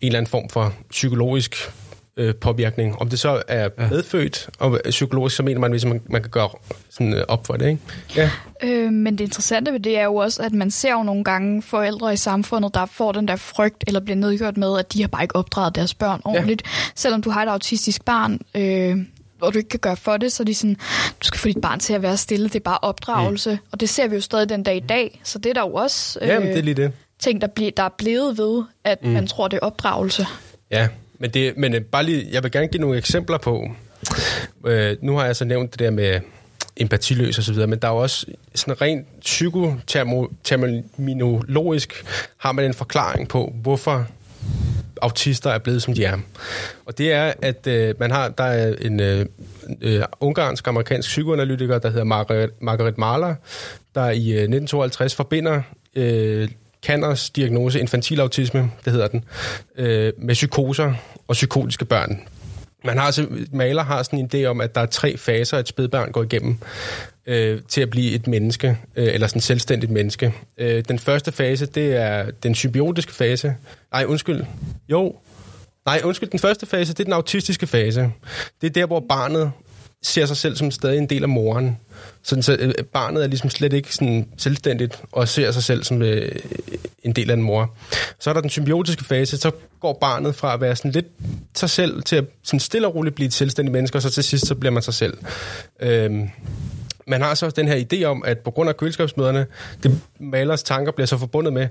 [0.00, 1.72] eller anden form for psykologisk
[2.16, 2.98] øh, påvirkning.
[3.00, 6.48] Om det så er medfødt og psykologisk, så mener man, hvis man, man kan gøre
[6.90, 7.68] sådan, øh, op for det.
[7.68, 7.80] Ikke?
[8.16, 8.30] Ja.
[8.62, 11.62] Øh, men det interessante ved det er jo også, at man ser jo nogle gange
[11.62, 15.08] forældre i samfundet, der får den der frygt, eller bliver nedgjort med, at de har
[15.08, 16.62] bare ikke opdraget deres børn ordentligt.
[16.64, 16.70] Ja.
[16.94, 18.96] Selvom du har et autistisk barn, øh,
[19.40, 20.74] og du ikke kan gøre for det, så er de sådan,
[21.20, 23.50] du skal få dit barn til at være stille, det er bare opdragelse.
[23.52, 23.58] Mm.
[23.72, 25.74] Og det ser vi jo stadig den dag i dag, så det er der jo
[25.74, 26.92] også øh, ja, men det er lige det.
[27.18, 29.10] ting, der, bliver, der er blevet ved, at mm.
[29.10, 30.26] man tror, det er opdragelse.
[30.70, 30.88] Ja,
[31.22, 33.68] men, det, men øh, bare lige, jeg vil gerne give nogle eksempler på.
[34.66, 36.20] Øh, nu har jeg så nævnt det der med
[36.76, 42.04] empatiløs og så videre, men der er jo også sådan rent psykoterminologisk
[42.36, 44.06] har man en forklaring på, hvorfor
[45.02, 46.18] autister er blevet, som de er.
[46.86, 49.26] Og det er, at øh, man har, der er en øh,
[49.80, 53.34] øh, ungarsk-amerikansk psykoanalytiker, der hedder Margaret, Margaret Mahler,
[53.94, 55.62] der i øh, 1952 forbinder
[55.94, 56.48] øh,
[56.82, 59.24] Kanners diagnose, infantil autisme, det hedder den,
[59.76, 60.94] øh, med psykoser
[61.28, 62.20] og psykotiske børn.
[62.84, 65.68] Man har altså, maler har sådan en idé om, at der er tre faser, et
[65.68, 66.58] spædbarn går igennem
[67.26, 70.34] øh, til at blive et menneske, øh, eller sådan et selvstændigt menneske.
[70.58, 73.54] Øh, den første fase, det er den symbiotiske fase.
[73.92, 74.44] Nej, undskyld.
[74.88, 75.16] Jo.
[75.86, 78.10] Nej, undskyld, den første fase, det er den autistiske fase.
[78.60, 79.52] Det er der, hvor barnet
[80.02, 81.76] ser sig selv som stadig en del af moren.
[82.22, 86.02] Sådan, så øh, barnet er ligesom slet ikke sådan selvstændigt og ser sig selv som
[86.02, 86.32] øh,
[87.02, 87.74] en del af en mor.
[88.18, 91.06] Så er der den symbiotiske fase, så går barnet fra at være sådan lidt
[91.54, 94.24] sig selv til at sådan stille og roligt blive et selvstændigt menneske, og så til
[94.24, 95.18] sidst så bliver man sig selv.
[95.80, 96.30] Øhm,
[97.06, 99.46] man har så den her idé om, at på grund af køleskabsmøderne,
[99.82, 101.68] det malers tanker bliver så forbundet med,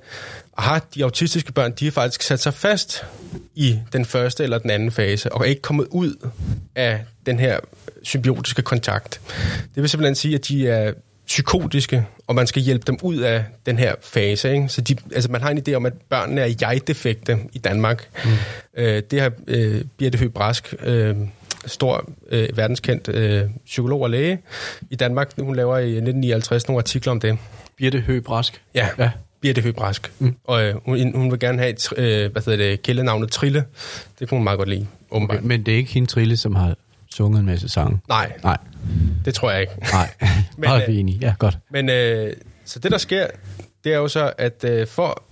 [0.57, 3.05] at de autistiske børn, de har faktisk sat sig fast
[3.55, 6.29] i den første eller den anden fase, og er ikke kommet ud
[6.75, 7.59] af den her
[8.03, 9.21] symbiotiske kontakt.
[9.75, 10.93] Det vil simpelthen sige, at de er
[11.27, 14.53] psykotiske, og man skal hjælpe dem ud af den her fase.
[14.53, 14.69] Ikke?
[14.69, 18.09] Så de, altså man har en idé om, at børnene er jeg-defekte i Danmark.
[18.25, 18.31] Mm.
[18.77, 21.15] Øh, det har øh, Birte Høgh Brask, øh,
[21.65, 24.39] stor øh, verdenskendt øh, psykolog og læge
[24.89, 25.31] i Danmark.
[25.39, 27.37] Hun laver i 1959 nogle artikler om det.
[27.77, 28.61] Birte Høgh Brask.
[28.75, 29.11] Ja, ja.
[29.41, 30.11] Birte Høgh Brask.
[30.19, 30.35] Mm.
[30.43, 33.65] Og øh, hun, hun vil gerne have et, øh, hvad hedder det, kældenavnet Trille.
[34.19, 35.37] Det kunne hun meget godt lide, åbenbart.
[35.37, 36.75] Okay, men det er ikke hende Trille, som har
[37.11, 37.99] sunget en masse sange?
[38.07, 38.33] Nej.
[38.43, 38.57] Nej.
[39.25, 39.73] Det tror jeg ikke.
[39.91, 40.09] Nej,
[40.57, 41.21] men, meget øh, enig.
[41.21, 41.57] Ja, godt.
[41.71, 42.33] Men øh,
[42.65, 43.27] så det, der sker,
[43.83, 45.23] det er jo så, at øh, for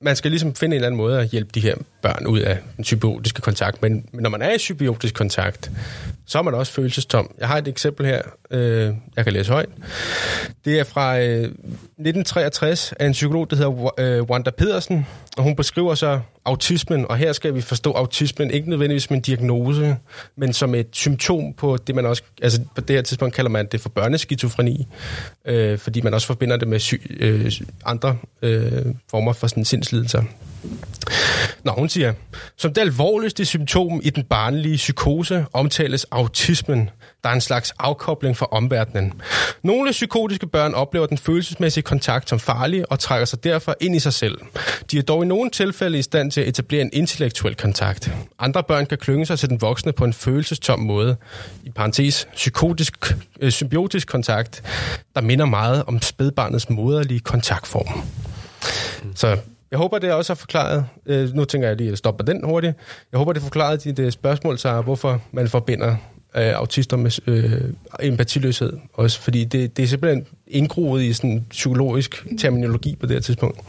[0.00, 2.58] man skal ligesom finde en eller anden måde at hjælpe de her børn ud af
[2.76, 3.82] den symbiotiske kontakt.
[3.82, 5.70] Men, men når man er i symbiotisk kontakt,
[6.26, 7.34] så er man også følelsestom.
[7.38, 9.68] Jeg har et eksempel her, øh, jeg kan læse højt.
[10.64, 15.56] Det er fra øh, 1963 af en psykolog, der hedder øh, Wanda Pedersen, og hun
[15.56, 19.96] beskriver så autismen, og her skal vi forstå autismen ikke nødvendigvis som en diagnose,
[20.36, 23.66] men som et symptom på det, man også, altså på det her tidspunkt kalder man
[23.72, 24.86] det for børneskizofreni,
[25.44, 27.52] øh, fordi man også forbinder det med sy- øh,
[27.84, 30.22] andre øh, former for sådan sindslidelser.
[31.64, 32.12] Nå, hun siger,
[32.56, 36.90] som det alvorligste symptom i den barnlige psykose omtales autismen,
[37.24, 39.12] der er en slags afkobling fra omverdenen.
[39.62, 43.98] Nogle psykotiske børn oplever den følelsesmæssige kontakt som farlig og trækker sig derfor ind i
[43.98, 44.38] sig selv.
[44.90, 48.10] De er dog i nogle tilfælde i stand til at etablere en intellektuel kontakt.
[48.38, 51.16] Andre børn kan klynge sig til den voksne på en følelsestom måde,
[51.64, 54.62] i parentes psykotisk, øh, symbiotisk kontakt,
[55.14, 58.02] der minder meget om spædbarnets moderlige kontaktform.
[59.14, 59.36] Så
[59.72, 62.76] jeg håber, det også har forklaret, øh, nu tænker jeg lige at stoppe den hurtigt,
[63.12, 65.90] jeg håber, det forklarede dit øh, spørgsmål, så hvorfor man forbinder
[66.36, 67.60] øh, autister med øh,
[68.00, 73.20] empatiløshed også, fordi det, det er simpelthen indgroet i sådan psykologisk terminologi på det her
[73.20, 73.60] tidspunkt.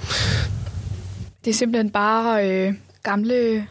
[1.46, 3.68] Det er simpelthen bare øh, gamle,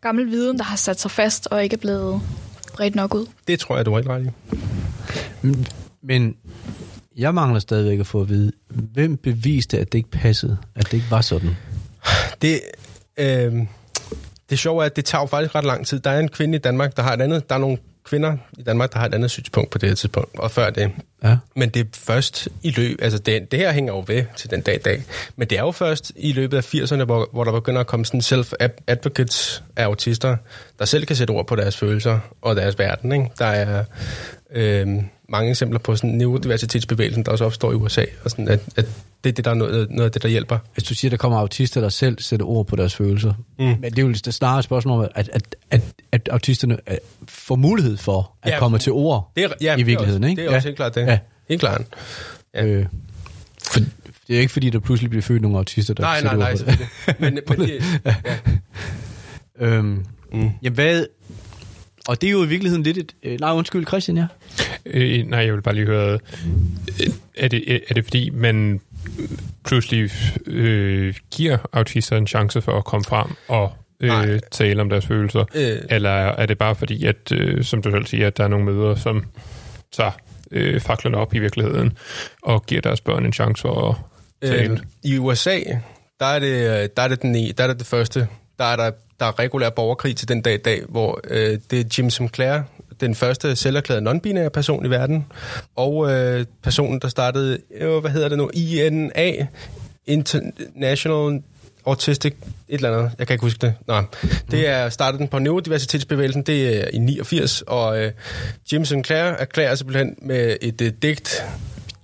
[0.00, 2.20] gamle viden, der har sat sig fast og ikke er blevet
[2.74, 3.26] bredt nok ud.
[3.48, 4.30] Det tror jeg, du er helt ret i.
[6.02, 6.36] Men
[7.16, 10.92] jeg mangler stadigvæk at få at vide, hvem beviste, at det ikke passede, at det
[10.92, 11.50] ikke var sådan?
[12.42, 12.60] Det,
[13.16, 13.66] øh,
[14.50, 16.00] det sjove er, at det tager jo faktisk ret lang tid.
[16.00, 18.62] Der er en kvinde i Danmark, der har et andet, der er nogle kvinder i
[18.62, 20.92] Danmark, der har et andet synspunkt på det her tidspunkt, og før det.
[21.24, 21.36] Ja.
[21.56, 24.60] Men det er først i løb, altså det, det her hænger jo ved til den
[24.60, 25.02] dag i dag,
[25.36, 28.06] men det er jo først i løbet af 80'erne, hvor, hvor der begynder at komme
[28.06, 30.36] sådan self-advocates af autister,
[30.78, 33.12] der selv kan sætte ord på deres følelser og deres verden.
[33.12, 33.26] Ikke?
[33.38, 33.84] Der er
[34.52, 34.88] øh,
[35.28, 38.86] mange eksempler på sådan neurodiversitetsbevægelsen, der også opstår i USA, og sådan, at, at
[39.24, 40.58] det er det, der er noget, noget af det, der hjælper.
[40.74, 43.64] Hvis du siger, at der kommer autister, der selv sætter ord på deres følelser, mm.
[43.64, 46.96] men det er jo snarere et spørgsmål om, at, at, at, at autisterne øh,
[47.28, 50.22] får mulighed for at ja, komme til ord det er, ja, i virkeligheden.
[50.22, 50.42] Det er også, ikke?
[50.42, 51.06] Det er også helt klart det.
[51.50, 51.82] Helt klart.
[52.54, 52.66] Ja.
[52.66, 52.86] Øh,
[53.62, 53.80] for,
[54.28, 57.16] det er ikke fordi, der pludselig bliver født nogle autister, der nej, nej, nej, nej,
[57.18, 58.14] men, men det, ja.
[59.60, 60.50] øhm, mm.
[60.62, 61.06] Jamen hvad,
[62.08, 63.14] og det er jo i virkeligheden lidt et...
[63.22, 64.26] Øh, nej, undskyld, Christian, ja.
[64.86, 66.18] Øh, nej, jeg vil bare lige høre,
[67.36, 68.80] er det, er det fordi, man
[69.64, 70.10] pludselig
[70.46, 75.44] øh, giver autister en chance for at komme frem og øh, tale om deres følelser?
[75.54, 75.78] Øh.
[75.90, 78.64] Eller er det bare fordi, at, øh, som du selv siger, at der er nogle
[78.64, 79.24] møder, som
[79.92, 80.10] tager
[80.50, 81.98] øh, faklerne op i virkeligheden
[82.42, 83.88] og giver deres børn en chance for
[84.42, 84.72] at tale?
[84.72, 85.58] Øh, I USA,
[86.20, 88.28] der er det, der er det, den, der er det, det første.
[88.58, 91.80] Der er der der er regulær borgerkrig til den dag i dag, hvor øh, det
[91.80, 92.62] er Jim Sinclair,
[93.00, 95.26] den første selverklærede non-binære person i verden,
[95.76, 99.46] og øh, personen, der startede, øh, hvad hedder det nu, INA,
[100.06, 101.42] International
[101.86, 102.34] Autistic,
[102.68, 103.74] et eller andet, jeg kan ikke huske det.
[103.86, 104.02] Nå,
[104.50, 108.12] det er startet den på neurodiversitetsbevægelsen, det er i 89, og øh,
[108.72, 111.44] Jim Sinclair erklærer simpelthen med et øh, digt,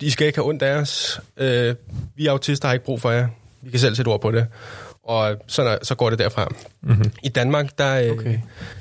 [0.00, 1.74] I skal ikke have ondt af os, øh,
[2.16, 3.28] vi autister har ikke brug for jer,
[3.62, 4.46] vi kan selv sætte ord på det
[5.06, 6.48] og så, så går det derfra.
[6.82, 7.12] Mm-hmm.
[7.22, 8.38] I Danmark, der, øh, okay.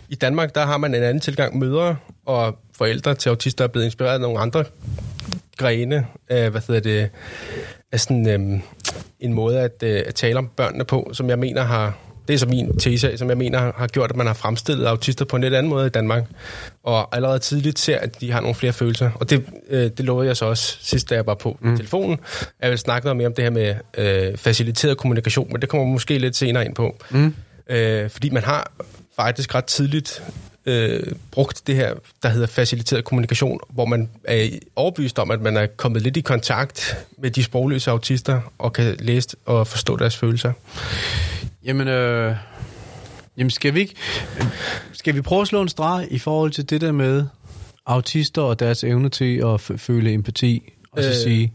[0.09, 1.57] i Danmark, der har man en anden tilgang.
[1.57, 4.63] Mødre og forældre til autister er blevet inspireret af nogle andre
[5.57, 7.09] grene af, hvad hedder det,
[7.91, 8.61] af sådan, øhm,
[9.19, 12.37] en måde at, øh, at tale om børnene på, som jeg mener har, det er
[12.37, 15.41] så min tese, som jeg mener har, gjort, at man har fremstillet autister på en
[15.41, 16.23] lidt anden måde i Danmark,
[16.83, 19.11] og allerede tidligt ser, at de har nogle flere følelser.
[19.15, 21.77] Og det, øh, det lovede jeg så også sidst, da jeg var på mm.
[21.77, 22.19] telefonen.
[22.61, 25.85] Jeg vil snakke noget mere om det her med øh, faciliteret kommunikation, men det kommer
[25.85, 26.95] måske lidt senere ind på.
[27.09, 27.35] Mm.
[27.69, 28.71] Øh, fordi man har
[29.15, 30.23] faktisk ret tidligt
[30.65, 35.57] øh, brugt det her, der hedder faciliteret kommunikation, hvor man er overbevist om, at man
[35.57, 40.17] er kommet lidt i kontakt med de sprogløse autister, og kan læse og forstå deres
[40.17, 40.53] følelser.
[41.65, 42.35] Jamen, øh,
[43.37, 43.95] jamen skal vi ikke...
[44.93, 47.25] Skal vi prøve at slå en streg i forhold til det der med
[47.85, 51.53] autister og deres evne til at føle empati, og så Øh, sige,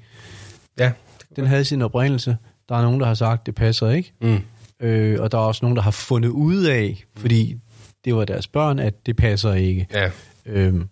[0.79, 0.93] Ja.
[1.37, 2.37] den havde sin oprindelse.
[2.69, 4.13] Der er nogen, der har sagt, det passer ikke.
[4.21, 4.41] Mm.
[4.81, 7.57] Øh, og der er også nogen, der har fundet ud af, fordi
[8.05, 9.87] det var deres børn, at det passer ikke.
[9.95, 10.11] Ja.
[10.47, 10.89] Øhm.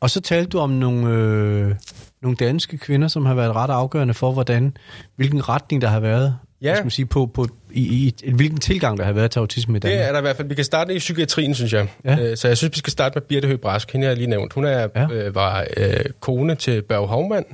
[0.00, 1.74] Og så talte du om nogle, øh,
[2.22, 4.76] nogle danske kvinder, som har været ret afgørende for, hvordan,
[5.16, 6.74] hvilken retning der har været, Ja.
[6.74, 9.76] skal man sige, på, på, i, i, i, hvilken tilgang der har været til autisme
[9.76, 9.98] i Danmark.
[9.98, 10.48] Det er der i hvert fald.
[10.48, 11.88] Vi kan starte i psykiatrien, synes jeg.
[12.04, 12.18] Ja.
[12.20, 13.92] Øh, Så jeg synes, vi skal starte med Birte Høgh Brask.
[13.92, 14.52] Hende har jeg lige nævnt.
[14.52, 15.08] Hun er, Ja.
[15.12, 17.44] øh, var øh, kone til Børge Hovmand,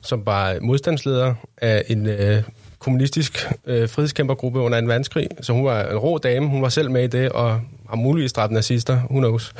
[0.00, 2.42] som var modstandsleder af en øh,
[2.80, 5.28] kommunistisk øh, frihedskæmpergruppe under en verdenskrig.
[5.40, 6.48] Så hun var en rå dame.
[6.48, 9.00] Hun var selv med i det, og har muligvis dræbt nazister.
[9.10, 9.52] Who knows.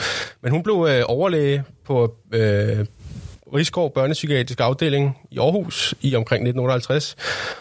[0.43, 2.87] Men hun blev øh, overlæge på øh,
[3.55, 7.17] Rigskov Børnepsykiatrisk Afdeling i Aarhus i omkring 1958.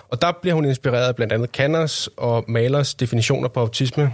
[0.09, 4.11] Og der bliver hun inspireret af blandt andet Kanners og Malers definitioner på autisme.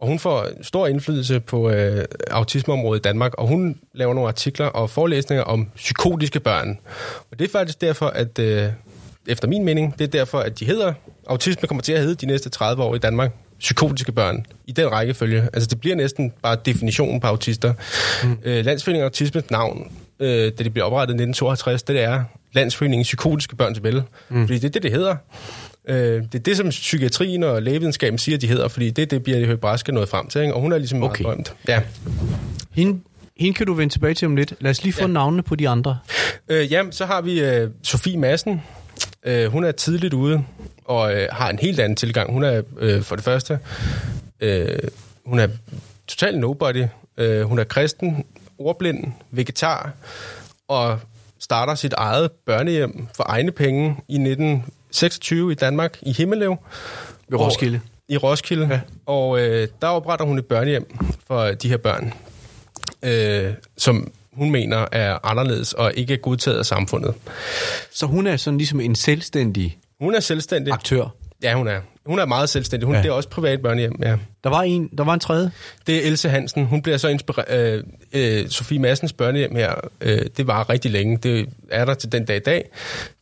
[0.00, 4.66] Og hun får stor indflydelse på øh, autismeområdet i Danmark, og hun laver nogle artikler
[4.66, 6.78] og forelæsninger om psykotiske børn.
[7.30, 8.68] Og det er faktisk derfor, at øh,
[9.28, 10.92] efter min mening, det er derfor, at de hedder,
[11.26, 14.92] autisme kommer til at hedde de næste 30 år i Danmark, psykotiske børn, i den
[14.92, 15.48] rækkefølge.
[15.52, 17.74] Altså det bliver næsten bare definitionen på autister.
[18.24, 18.38] Mm.
[18.44, 23.56] Øh, Landsforeningen Autismes navn, øh, da det blev oprettet i 1952, det er Landsforeningen Psykotiske
[23.56, 24.02] Børns Vel.
[24.28, 24.46] Mm.
[24.46, 25.16] Fordi det er det, det hedder.
[25.88, 29.46] Øh, det er det, som psykiatrien og lægevidenskaben siger, de hedder, fordi det det, Birte
[29.46, 30.54] Høgh Brask er nået frem til, ikke?
[30.54, 31.22] og hun er ligesom Okay.
[31.22, 31.54] meget berømt.
[31.68, 31.80] Ja.
[32.70, 33.00] Hende,
[33.36, 34.54] hende kan du vende tilbage til om lidt.
[34.60, 35.00] Lad os lige få.
[35.00, 35.06] Ja.
[35.06, 35.98] navnene på de andre.
[36.48, 38.62] Øh, jamen, så har vi øh, Sofie Madsen.
[39.24, 40.44] Øh, hun er tidligt ude
[40.84, 42.32] og øh, har en helt anden tilgang.
[42.32, 43.58] Hun er øh, for det første,
[44.40, 44.78] øh,
[45.26, 45.48] hun er
[46.06, 46.84] total nobody.
[47.16, 48.24] Øh, hun er kristen,
[48.58, 49.92] ordblind, vegetar
[50.68, 50.98] og
[51.38, 56.56] starter sit eget børnehjem for egne penge i 1926 i Danmark i Himmelev.
[57.28, 57.80] Ved Roskilde.
[58.08, 58.66] I Roskilde.
[58.70, 58.80] Ja.
[59.06, 62.12] Og øh, der opretter hun et børnehjem for de her børn,
[63.02, 67.14] øh, som hun mener er anderledes og ikke er godtaget af samfundet.
[67.92, 70.72] Så hun er sådan ligesom en selvstændig Hun er selvstændig.
[70.72, 71.14] aktør.
[71.42, 71.80] Ja, hun er.
[72.06, 72.86] Hun er meget selvstændig.
[72.86, 73.02] Hun Ja.
[73.02, 74.16] det er også privat børnehjem, ja.
[74.44, 75.50] Der var en, der var en tredje.
[75.86, 76.64] Det er Else Hansen.
[76.64, 77.84] Hun bliver så inspireret...
[78.12, 81.16] Øh, øh, Sofie Massens børnehjem her, øh, det var rigtig længe.
[81.16, 82.68] Det er der til den dag i dag.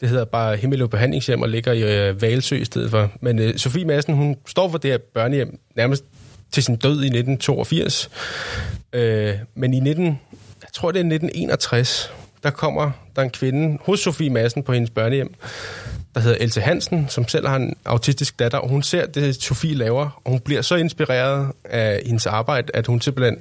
[0.01, 3.11] Det hedder bare Himmeløv Behandlingshjem og ligger i øh, Valsø i stedet for.
[3.21, 6.05] Men øh, Sofie Madsen, hun står for det her børnehjem nærmest
[6.53, 8.11] til sin død i 1982.
[8.93, 10.21] Øh, men i 19...
[10.63, 14.91] Jeg tror, det er 1961, der kommer der en kvinde hos Sofie Madsen på hendes
[14.91, 15.35] børnehjem,
[16.15, 19.75] der hedder Else Hansen, som selv har en autistisk datter, og hun ser det, Sofie
[19.75, 23.39] laver, og hun bliver så inspireret af hendes arbejde, at hun simpelthen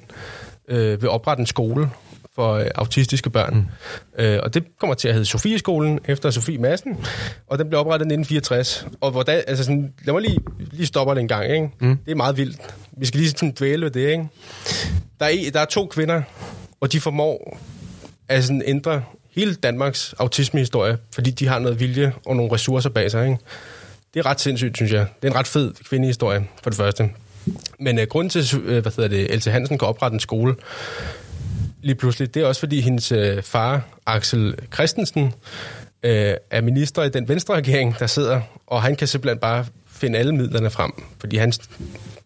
[0.68, 1.90] øh, vil oprette en skole
[2.36, 3.56] for øh, autistiske børn.
[3.56, 4.24] Mm.
[4.24, 6.98] Øh, og det kommer til at hedde Sofieskolen efter Sofie Madsen,
[7.48, 8.88] og den blev oprettet i 1964.
[9.02, 10.40] Og hvordan, altså sådan, lad mig lige,
[10.72, 11.70] lige stoppe det en gang, ikke?
[11.80, 11.98] Mm.
[12.06, 12.76] Det er meget vildt.
[12.98, 14.28] Vi skal lige sådan dvæle ved det, ikke?
[15.20, 16.22] Der er, der er to kvinder,
[16.82, 17.60] og de formår
[18.28, 19.04] at sådan ændre
[19.36, 23.26] hele Danmarks autismehistorie, fordi de har noget vilje og nogle ressourcer bag sig.
[23.26, 23.38] Ikke?
[24.14, 25.08] Det er ret sindssygt, synes jeg.
[25.22, 27.10] Det er en ret fed kvindehistorie, for det første.
[27.80, 30.56] Men øh, grunden til, øh, hvad hedder det, Else Hansen kan oprette en skole
[31.86, 35.34] lige pludselig, det er også fordi hendes øh, far, Axel Christensen,
[36.04, 40.20] øh, er minister i den venstre regering, der sidder, og han kan simpelthen bare finde
[40.20, 41.60] alle midlerne frem, fordi hans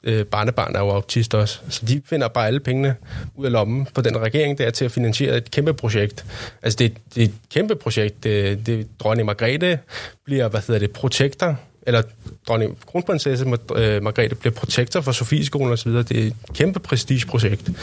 [0.03, 1.59] øh, barnebarn er jo autist også.
[1.69, 2.95] Så de finder bare alle pengene
[3.35, 6.25] ud af lommen på den regering der er til at finansiere et kæmpe projekt.
[6.61, 8.23] Altså det, det er et kæmpe projekt.
[8.23, 9.79] Det, det, dronning Margrethe
[10.25, 11.57] bliver, hvad hedder det, protektor,
[11.89, 12.01] eller
[12.47, 15.91] dronning kronprinsesse øh, Margrethe bliver protektor for Sofieskolen osv.
[15.91, 17.65] Det er et kæmpe prestigeprojekt.
[17.65, 17.73] Det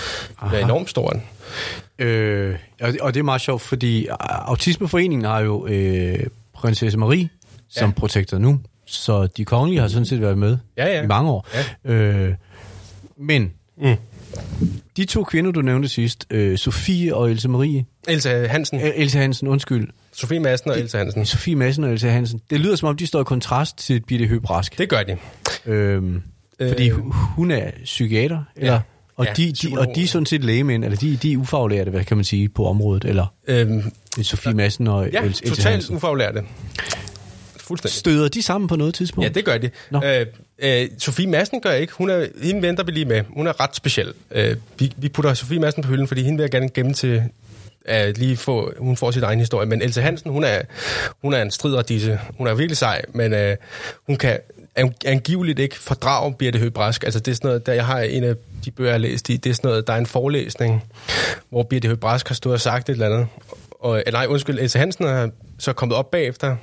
[0.53, 1.17] er enormt stort.
[1.99, 6.19] Øh, og, det- er meget sjovt, fordi Autismeforeningen har jo øh,
[6.55, 7.29] prinsesse Marie
[7.69, 7.95] som Ja.
[8.01, 11.03] protektor nu, så de kongelige har sådan set været med Ja, ja.
[11.03, 11.47] i mange år.
[11.85, 11.93] Ja.
[11.93, 12.35] Øh,
[13.19, 13.97] men Mm.
[14.97, 18.81] de to kvinder, du nævnte sidst, øh, Sofie og Else Marie, Else Hansen.
[18.81, 21.27] øh, Else Hansen, undskyld, Sofie Madsen og Else Hansen.
[21.27, 24.27] Sofie Madsen og Else Hansen, det lyder som om, de står i kontrast til Birte
[24.27, 24.79] Høgh Brask.
[24.79, 25.17] Det gør de.
[25.67, 26.23] Øhm,
[26.69, 26.95] fordi Øh.
[26.97, 28.81] hu- hun er psykiater, eller, Ja.
[29.17, 32.05] og, Ja, de, og de er sådan set lægemænd, eller de, de er ufaglærte, hvad
[32.05, 33.83] kan man sige, på området, eller Øhm,
[34.23, 35.97] Sofie Madsen og ja, Else, Else totalt Hansen.
[35.97, 36.43] ufaglærte.
[37.61, 37.95] fuldstændig.
[37.99, 39.25] Støder de sammen på noget tidspunkt?
[39.29, 39.71] Ja, det gør de.
[39.91, 40.03] Nå.
[40.05, 40.27] Øh,
[40.59, 41.93] øh, Sofie Madsen gør ikke.
[41.93, 43.23] Hun er, hende venter vi lige med.
[43.35, 44.13] Hun er ret speciel.
[44.31, 47.23] Øh, vi, vi putter Sofie Madsen på hylden, fordi hende vil jeg gerne gemme til
[47.89, 49.67] at lige få, hun får sit egen historie.
[49.67, 50.61] Men Else Hansen, hun er,
[51.23, 52.21] hun er en strider disse.
[52.39, 53.57] Hun er virkelig sej, men øh,
[54.07, 54.39] hun kan
[55.05, 57.05] angiveligt ikke fordrage Birte Høbrask.
[57.05, 59.29] Altså det er sådan noget, der jeg har en af de bøger, jeg har læst
[59.29, 60.85] i, det er sådan noget, der er en forelæsning,
[61.51, 63.27] hvor Birte Høbrask har stået og sagt et eller andet.
[63.81, 66.57] Og, øh, nej, undskyld, Else Hansen er så kommet op bagefter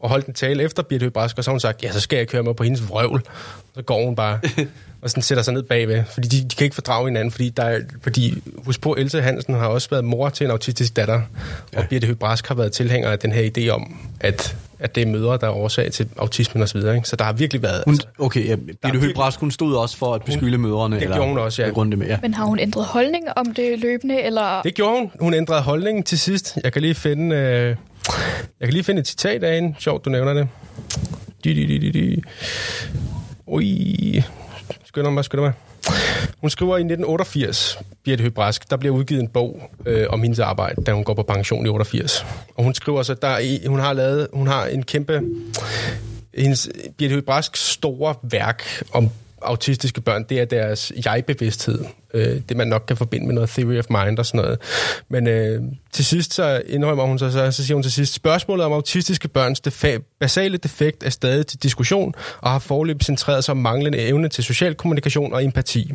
[0.00, 2.00] og holdt en tale efter Birte Høgh Brask, og så har hun sagt, ja, så
[2.00, 3.22] skal jeg køre med på hendes vrøvl.
[3.74, 4.38] Så går hun bare
[5.02, 7.62] og sådan sætter sig ned bagved, fordi de, de kan ikke fordrage hinanden, fordi, der
[7.62, 11.20] er, fordi husk på, Else Hansen har også været mor til en autistisk datter,
[11.72, 11.78] ja.
[11.78, 15.02] og Birte Høgh Brask har været tilhænger af den her idé om, at, at det
[15.02, 16.76] er mødre, der er årsag til autismen osv.
[16.76, 17.00] Ikke?
[17.04, 17.82] Så der har virkelig været...
[17.86, 21.00] Hun, altså, okay, ja, Birte virkelig- Høgh Brask, hun stod også for at beskylde mødrene.
[21.00, 21.70] det gjorde hun også, ja.
[21.70, 22.18] Runde med, ja.
[22.22, 24.62] Men har hun ændret holdning om det løbende, eller...
[24.62, 25.10] Det gjorde hun.
[25.20, 26.58] Hun ændrede holdningen til sidst.
[26.64, 27.76] Jeg kan lige finde, øh,
[28.60, 29.76] jeg kan lige finde et citat af en.
[29.78, 30.48] Sjovt, du nævner det.
[31.44, 32.22] Di, di, di, di, di.
[33.46, 34.22] Ui.
[34.84, 35.52] Skynder mig, skynder mig.
[36.40, 40.84] Hun skriver i 1988, Birte Høbrask, der bliver udgivet en bog øh, om hendes arbejde,
[40.84, 42.26] da hun går på pension i 88.
[42.54, 45.20] Og hun skriver så, der i- hun har lavet, hun har en kæmpe,
[46.38, 46.68] hendes,
[46.98, 49.10] Birte Høbrasks store værk om
[49.42, 51.84] autistiske børn, det er deres jeg-bevidsthed.
[52.14, 54.58] Øh, det man nok kan forbinde med noget theory of mind og sådan noget.
[55.08, 58.66] Men øh, til sidst så indrømmer hun så, så, så siger hun til sidst, spørgsmålet
[58.66, 63.52] om autistiske børns defa- basale defekt er stadig til diskussion, og har forløbet centreret sig
[63.52, 65.92] om manglende evne til social kommunikation og empati.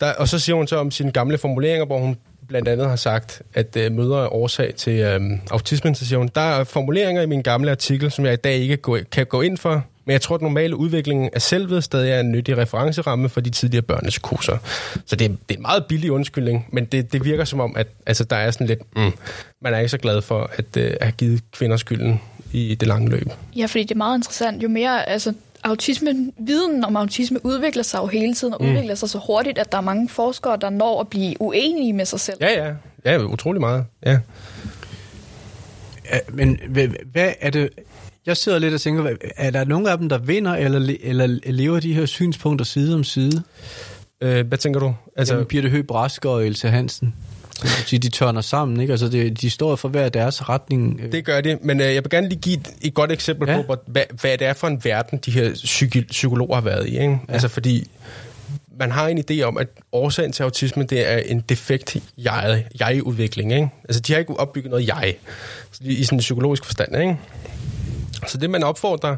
[0.00, 2.16] Der, og så siger hun så om sine gamle formuleringer, hvor hun
[2.48, 6.30] blandt andet har sagt, at øh, mødre er årsag til øh, autismen, så siger hun,
[6.34, 9.40] der er formuleringer i min gamle artikel, som jeg i dag ikke gå, kan gå
[9.40, 13.28] ind for, men jeg tror, at normale udvikling af selvet stadig er en nyttig referenceramme
[13.28, 14.58] for de tidligere børnes kurser.
[15.06, 17.76] Så det er, det er en meget billig undskyldning, men det, det virker som om,
[17.76, 19.12] at altså, der er sådan lidt, mm,
[19.60, 22.20] man er ikke så glad for at øh, have givet kvinder skylden
[22.52, 23.28] i det lange løb.
[23.56, 24.62] Ja, fordi det er meget interessant.
[24.62, 25.32] Jo mere, altså,
[25.64, 28.70] autisme, viden om autisme udvikler sig jo hele tiden, og mm.
[28.70, 32.04] udvikler sig så hurtigt, at der er mange forskere, der når at blive uenige med
[32.04, 32.38] sig selv.
[32.40, 32.72] Ja, ja.
[33.04, 33.84] Ja, utrolig meget.
[34.06, 34.18] Ja.
[36.12, 37.68] Ja, Men hvad, hvad er det...
[38.30, 41.38] Jeg sidder lidt og tænker, er der nogen af dem, der vinder, eller, le- eller
[41.46, 43.42] lever de her synspunkter side om side?
[44.20, 44.94] Øh, hvad tænker du?
[45.16, 47.14] Altså, Jamen, Birte Høgh Brask og Else Hansen.
[47.86, 48.90] Så de tørner sammen, ikke?
[48.92, 51.00] Altså, det, de står for hver deres retning.
[51.12, 53.62] Det gør det, men øh, jeg vil gerne lige give et, et godt eksempel Ja.
[53.62, 56.90] på, hvad, hvad det er for en verden, de her psyki- psykologer har været i.
[56.90, 57.02] Ikke?
[57.28, 57.32] Ja.
[57.32, 57.90] Altså fordi
[58.78, 63.52] man har en idé om, at årsagen til autisme, det er en defekt jeg- jeg-udvikling.
[63.52, 63.68] Ikke?
[63.88, 65.14] Altså de har ikke opbygget noget jeg,
[65.82, 66.96] de- i sådan en psykologisk forstand.
[66.96, 67.16] Ikke?
[68.26, 69.16] Så det, man opfordrer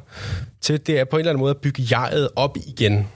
[0.60, 3.08] til, det er på en eller anden måde at bygge jeget op igen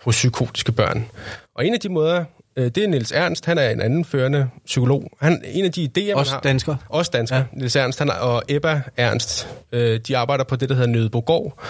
[0.00, 1.06] hos psykotiske børn.
[1.54, 2.24] Og en af de måder,
[2.56, 5.10] øh, det er Niels Ernst, han er en anden førende psykolog.
[5.20, 6.40] Han, en af de idéer, man Også har...
[6.40, 6.76] dansker.
[6.88, 7.36] Også dansker.
[7.36, 7.44] Ja.
[7.52, 11.62] Niels Ernst han er, og Ebba Ernst, øh, de arbejder på det, der hedder Nødebogård,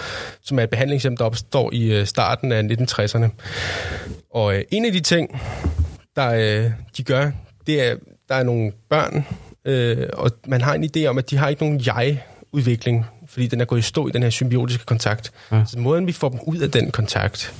[0.43, 3.27] som er et behandlingshjem, der opstår i øh, starten af 1960'erne.
[4.33, 5.41] Og øh, en af de ting,
[6.15, 7.31] der øh, de gør,
[7.67, 7.95] det er,
[8.29, 9.25] der er nogle børn,
[9.65, 11.81] øh, og man har en idé om, at de har ikke nogen
[12.53, 15.31] jeg-udvikling, fordi den er gået i stå i den her symbiotiske kontakt.
[15.51, 15.63] Ja.
[15.67, 17.53] Så måden, vi får dem ud af den kontakt,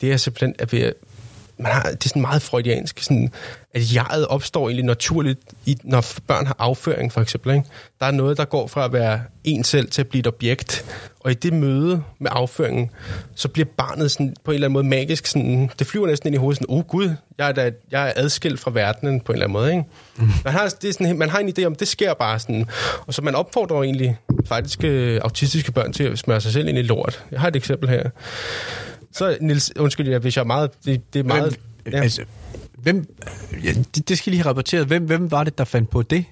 [0.00, 0.92] det er simpelthen, at vi,
[1.58, 3.32] man har, det er sådan meget freudiansk, sådan,
[3.74, 7.54] at jeget opstår egentlig naturligt, i, når børn har afføring for eksempel.
[7.54, 7.66] Ikke?
[8.00, 10.84] Der er noget, der går fra at være en selv til at blive et objekt,
[11.20, 12.90] og i det møde med afføringen,
[13.34, 16.34] så bliver barnet sådan, på en eller anden måde magisk, sådan, det flyver næsten ind
[16.34, 19.36] i hovedet, sådan, oh gud, jeg er, da, jeg er adskilt fra verdenen på en
[19.36, 19.70] eller anden måde.
[19.70, 19.84] Ikke?
[20.16, 20.30] Mm.
[20.44, 22.66] Man, har, det er sådan, man har en idé om, det sker bare sådan,
[23.06, 24.16] og så man opfordrer egentlig
[24.46, 27.24] faktisk øh, autistiske børn til at smøre sig selv ind i lort.
[27.30, 28.10] Jeg har et eksempel her.
[29.12, 30.70] Så, Nils, undskyld, jeg, hvis jeg er meget...
[30.84, 31.58] Det, det er meget...
[31.82, 32.22] Hvem, altså,
[32.78, 33.14] hvem,
[33.64, 34.86] ja, det, det skal lige have rapporteret.
[34.86, 36.24] Hvem, hvem var det, der fandt på det?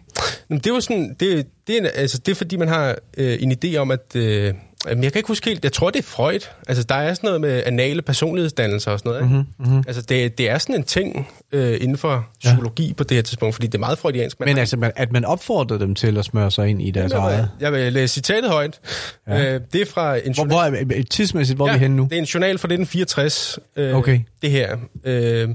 [0.50, 3.52] Jamen, det jo sådan, det, det, er, altså, det er fordi, man har øh, en
[3.52, 4.16] idé om, at...
[4.16, 4.54] Øh,
[4.88, 6.40] jamen, jeg kan ikke huske helt, jeg tror, det er Freud.
[6.68, 9.22] Altså, der er sådan noget med anale personlighedsdannelser og sådan noget.
[9.24, 9.34] Ikke?
[9.34, 9.84] Mhm, Mm-hmm.
[9.86, 12.92] Altså, det, det er sådan en ting øh, inden for psykologi ja.
[12.94, 14.40] på det her tidspunkt, fordi det er meget freudiansk.
[14.40, 16.90] Man Men har- altså, man, at man opfordrede dem til at smøre sig ind i
[16.90, 17.50] deres jeg, eget.
[17.60, 18.80] jeg vil læse citatet højt.
[19.28, 19.36] Ja.
[19.36, 19.54] Ja.
[19.54, 22.02] Øh, det er fra en Hvor, hvor er, tidsmæssigt, hvor er vi henne nu?
[22.10, 23.58] Det er en journal fra 1964.
[23.76, 24.20] Øh, Okay.
[24.42, 25.48] Det her øh,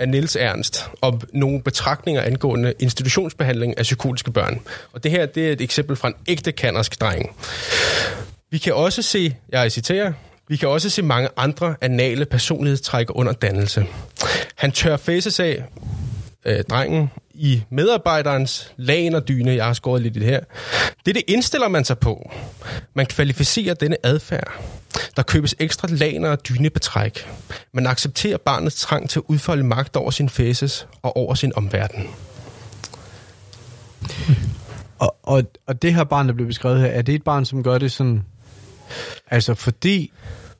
[0.00, 4.60] af Niels Ernst om nogle betragtninger angående institutionsbehandling af psykotiske børn.
[4.92, 7.30] Og det her det er et eksempel fra en ægte kannersk dreng.
[8.50, 10.12] Vi kan også se, jeg citerer,
[10.48, 13.86] vi kan også se mange andre anale personlighedstræk under dannelse.
[14.56, 15.64] Han tør faces af,
[16.44, 20.40] øh, drengen, i medarbejderens lagen og dyne, jeg har skåret lidt i det her.
[21.06, 22.30] Det, det indstiller man sig på.
[22.94, 24.52] Man kvalificerer denne adfærd.
[25.16, 27.26] Der købes ekstra laner og dynebetræk.
[27.72, 32.08] Man accepterer barnets trang til at udfolde magt over sin faces og over sin omverden.
[34.98, 37.62] Og, og, og det her barn, der bliver beskrevet her, er det et barn, som
[37.62, 38.24] gør det sådan
[39.30, 40.12] Altså fordi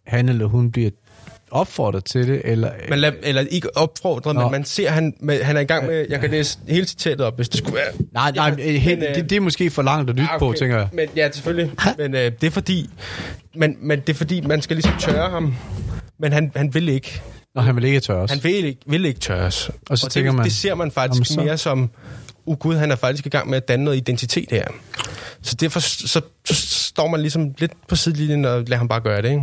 [0.06, 0.90] han eller hun bliver
[1.50, 2.70] opfordret til det, eller...
[2.88, 4.42] Man lad, eller ikke opfordret, Nå.
[4.42, 6.06] men man ser, han, med, han er i gang med...
[6.10, 7.92] Jeg kan læse hele citatet op, hvis det skulle være...
[8.12, 10.38] Nej, nej, Ja, ja, men, øh, det, det er måske for langt at lytte Ah,
[10.38, 10.88] på, tænker jeg.
[10.92, 11.72] Men, ja, selvfølgelig.
[11.98, 12.90] men øh, det er fordi...
[13.54, 15.54] Men, men det er fordi, man skal ligesom tørre ham.
[16.18, 17.20] Men han, han vil ikke.
[17.54, 18.30] Når han vil ikke tørres.
[18.30, 19.70] Han vil ikke, vil ikke tørres.
[19.90, 21.90] Og så det, tænker man, Det ser man faktisk "Jamen, så." mere som...
[22.48, 24.64] Uh, Gud, han er faktisk i gang med at danne noget identitet her.
[25.42, 29.22] Så derfor så, så, står man ligesom lidt på sidelinjen og lader ham bare gøre
[29.22, 29.42] det, ikke?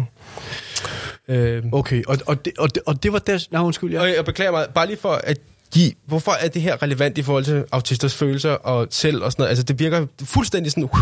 [1.28, 3.48] Øh, Okay, og, og, det, og, det, og det var der...
[3.52, 4.02] Nej, undskyld, ja.
[4.02, 5.38] og jeg beklager mig, bare lige for at
[5.74, 9.42] give, hvorfor er det her relevant i forhold til autisters følelser og selv og sådan
[9.42, 9.50] noget?
[9.50, 11.00] Altså det virker fuldstændig sådan, uh,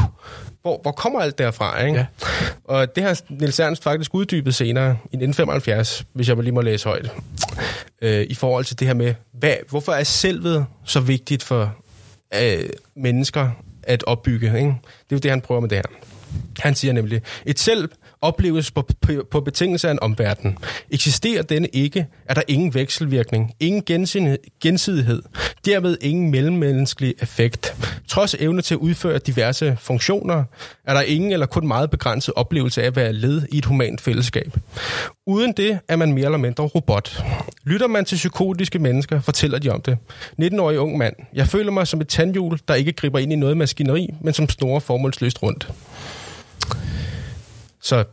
[0.61, 1.97] hvor, hvor kommer alt derfra, ikke?
[1.99, 2.05] Ja.
[2.63, 6.89] Og det har Niels Ernst faktisk uddybet senere i 1975, hvis jeg lige må læse
[6.89, 7.11] højt,
[8.01, 11.75] øh, i forhold til det her med, hvad, hvorfor er selvet så vigtigt for
[12.41, 13.49] øh, mennesker
[13.83, 14.57] at opbygge, ikke?
[14.59, 15.83] Det er jo det, han prøver med det her.
[16.59, 17.89] Han siger nemlig, et selv
[18.23, 20.57] opleves på, på, på betingelse af en omverden.
[20.91, 23.83] Eksisterer denne ikke, er der ingen vekselvirkning, ingen
[24.61, 25.21] gensidighed,
[25.65, 27.75] dermed ingen mellemmenneskelig effekt.
[28.07, 30.43] Trods evne til at udføre diverse funktioner,
[30.85, 34.01] er der ingen eller kun meget begrænset oplevelse af at være led i et humant
[34.01, 34.57] fællesskab.
[35.25, 37.23] Uden det er man mere eller mindre robot.
[37.63, 39.97] Lytter man til psykotiske mennesker, fortæller de om det.
[40.41, 41.15] 19-årig ung mand.
[41.33, 44.49] Jeg føler mig som et tandhjul, der ikke griber ind i noget maskineri, men som
[44.49, 45.69] snorer formålsløst rundt.
[47.83, 48.03] Så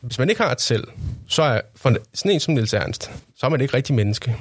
[0.00, 0.84] hvis man ikke har et selv,
[1.26, 4.36] så er for sådan en som Niels Ernst, så er man ikke rigtig menneske.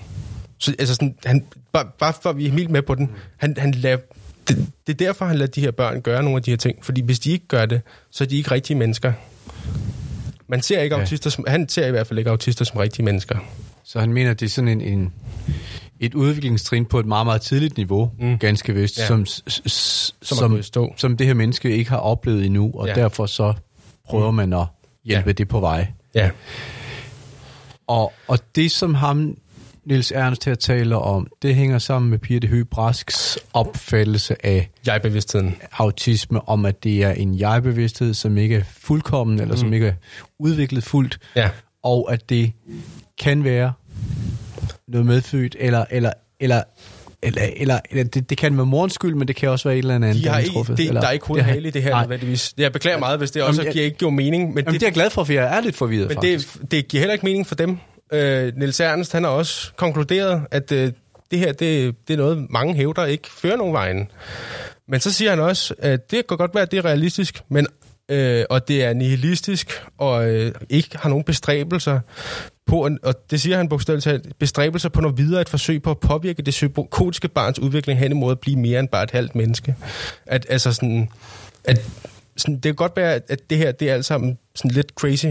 [0.57, 3.55] Så altså sådan, han, bare, bare for at vi er helt med på den, han,
[3.57, 3.97] han lader,
[4.47, 4.57] det,
[4.87, 6.85] det er derfor, han lader de her børn gøre nogle af de her ting.
[6.85, 9.13] Fordi hvis de ikke gør det, så er de ikke rigtige mennesker.
[10.47, 11.01] Man ser ikke Ja.
[11.01, 13.37] autister som, han ser i hvert fald ikke autister som rigtige mennesker.
[13.83, 15.13] Så han mener, det er sådan en, en
[15.99, 18.37] et udviklingstrin på et meget, meget tidligt niveau, mm.
[18.37, 19.07] ganske vist, Ja.
[19.07, 22.93] som, s- s- Som som, som det her menneske ikke har oplevet endnu, og ja.
[22.93, 23.53] derfor så
[24.11, 24.65] prøver man at
[25.05, 25.33] hjælpe Ja.
[25.33, 25.87] det på vej.
[26.15, 26.29] Ja.
[27.87, 29.37] Og, og det, som ham,
[29.85, 34.69] Niels Ernst her taler om, det hænger sammen med Pia de Høgh Brasks opfattelse af
[34.85, 35.55] Jeg-bevidstheden.
[35.71, 39.59] autisme, om at det er en jeg-bevidsthed, som ikke er fuldkommen, eller mm.
[39.59, 39.93] som ikke er
[40.39, 41.49] udviklet fuldt, Ja.
[41.83, 42.51] og at det
[43.21, 43.73] kan være
[44.87, 46.63] noget medfødt, eller, eller, eller,
[47.23, 49.81] eller, eller, eller det, det kan være morens skyld, men det kan også være et
[49.81, 51.83] eller andet, De har ikke, truffet, det, eller, der er ikke hoved hale i det
[51.83, 52.01] her, Nej.
[52.01, 52.53] nødvendigvis.
[52.57, 54.65] Jeg beklager meget, hvis det også Jamen, jeg- giver ikke giver mening, men, Jamen, det,
[54.65, 56.53] det, det er jeg glad for, for jeg er lidt forvirret, men faktisk.
[56.61, 57.77] det, det giver heller ikke mening for dem.
[58.13, 60.91] Øh, Niels Ernst, han har også konkluderet, at øh,
[61.31, 64.07] det her, det, det er noget, mange hævder ikke fører nogen vejen.
[64.87, 67.67] Men så siger han også, at det kan godt være, at det er realistisk, men
[68.09, 71.99] øh, og det er nihilistisk, og øh, ikke har nogen bestræbelser
[72.71, 75.99] på, og det siger han bogstaveligt talt, bestræbelser på noget videre, et forsøg på at
[75.99, 79.75] påvirke det psykotiske barns udvikling hen imod at blive mere end bare et halvt menneske.
[80.25, 81.09] At, altså sådan,
[81.63, 81.81] at
[82.37, 85.25] sådan, det kan godt være, at det her, det er alt sammen sådan lidt crazy,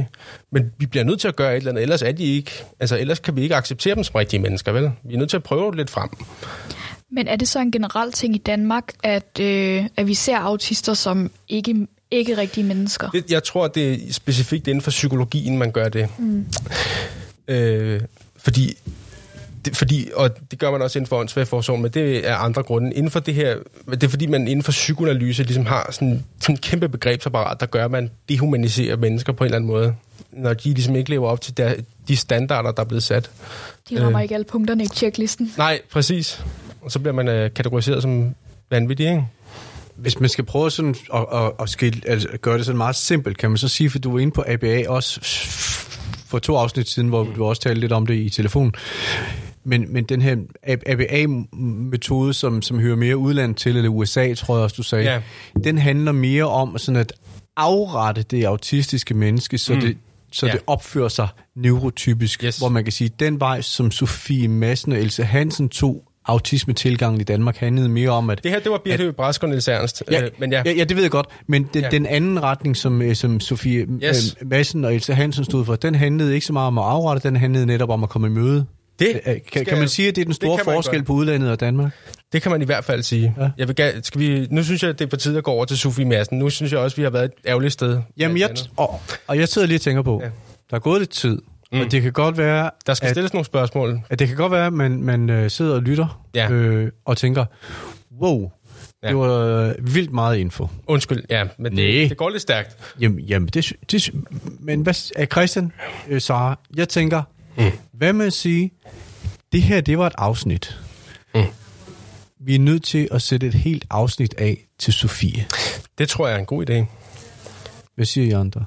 [0.52, 2.98] men vi bliver nødt til at gøre et eller andet, ellers er de ikke, altså
[2.98, 4.90] ellers kan vi ikke acceptere dem som rigtige mennesker, vel?
[5.02, 6.10] Vi er nødt til at prøve lidt frem.
[7.10, 10.94] Men er det så en generel ting i Danmark, at, øh, at vi ser autister
[10.94, 13.10] som ikke, ikke rigtige mennesker?
[13.10, 16.08] Det, jeg tror, det er specifikt inden for psykologien, man gør det.
[16.18, 16.46] Mm.
[17.50, 18.00] Øh,
[18.36, 18.74] fordi,
[19.64, 22.94] det, fordi, og det gør man også inden for åndssvagforsorgen, men det er andre grunde.
[22.94, 23.56] Inden for det her,
[23.90, 27.66] det er fordi, man inden for psykoanalyse ligesom har sådan, sådan en kæmpe begrebsapparat, der
[27.66, 29.94] gør, at man dehumaniserer mennesker på en eller anden måde,
[30.32, 31.74] når de ligesom ikke lever op til der,
[32.08, 33.30] de standarder, der er blevet sat.
[33.90, 34.22] De rammer Øh.
[34.22, 35.52] ikke alle punkterne i checklisten.
[35.58, 36.44] Nej, præcis.
[36.82, 38.34] Og så bliver man øh, kategoriseret som
[38.70, 39.24] vanvittig, ikke?
[39.96, 42.96] Hvis man skal prøve sådan at, at, at, skille, altså at gøre det sådan meget
[42.96, 45.20] simpelt, kan man så sige, for du var inde på ABA også
[46.30, 48.72] for to afsnit siden, hvor du også talte lidt om det i telefon.
[49.64, 54.64] Men, men den her ABA-metode, som, som hører mere udlandet til, eller USA, tror jeg
[54.64, 55.22] også, du sagde, Ja.
[55.64, 57.12] den handler mere om sådan at
[57.56, 59.80] afrette det autistiske menneske, så, Mm.
[59.80, 59.96] det,
[60.32, 60.52] så Ja.
[60.52, 62.44] det opfører sig neurotypisk.
[62.44, 62.58] Yes.
[62.58, 67.24] Hvor man kan sige, den vej, som Sofie Madsen og Else Hansen tog autismetilgangen i
[67.24, 70.02] Danmark, handlede mere om, at Det her, det var Birte Brask og Niels Ernst.
[70.10, 71.26] Ja, øh, men ja, ja, ja, det ved jeg godt.
[71.46, 71.88] Men den, Ja.
[71.88, 74.16] den anden retning, som, øh, som Sofie Yes.
[74.16, 74.36] yes.
[74.42, 77.28] øh, Madsen og Else Hansen stod for, den handlede ikke så meget om at afrette,
[77.28, 78.66] den handlede netop om at komme i møde.
[78.98, 81.06] det, Øh, Kan, skal- kan man sige, at det er den store forskel godt.
[81.06, 81.92] på udlandet og Danmark?
[82.32, 83.34] Det kan man i hvert fald sige.
[83.40, 83.48] Ja.
[83.58, 85.64] Jeg vil, skal vi, nu synes jeg, at det er på tide at gå over
[85.64, 86.38] til Sofie Madsen.
[86.38, 87.98] Nu synes jeg også, at vi har været et ærgerligt sted.
[88.18, 90.28] Jamen, jeg, og, og jeg sidder lige og tænker på, ja.
[90.70, 91.38] der er gået lidt tid,
[91.72, 91.80] Mm.
[91.80, 94.00] og det kan godt være, Der skal at, stilles nogle spørgsmål.
[94.10, 96.50] at det kan godt være, at man, man øh, sidder og lytter Ja.
[96.50, 97.44] øh, og tænker,
[98.20, 98.50] wow,
[99.02, 99.08] Ja.
[99.08, 100.68] det var øh, vildt meget info.
[100.86, 102.08] Undskyld, ja, men det, Næh.
[102.08, 102.76] det går lidt stærkt.
[103.00, 104.10] Jamen, jamen det, det,
[104.60, 105.72] men hvad, er Christian,
[106.08, 107.22] øh, Sara, jeg tænker,
[107.58, 107.64] mm.
[107.92, 108.72] hvad med at sige,
[109.52, 110.78] det her, det var et afsnit.
[111.34, 111.42] Mm.
[112.40, 115.46] Vi er nødt til at sætte et helt afsnit af til Sofie.
[115.98, 116.84] Det tror jeg er en god idé.
[117.94, 118.64] Hvad siger I andre?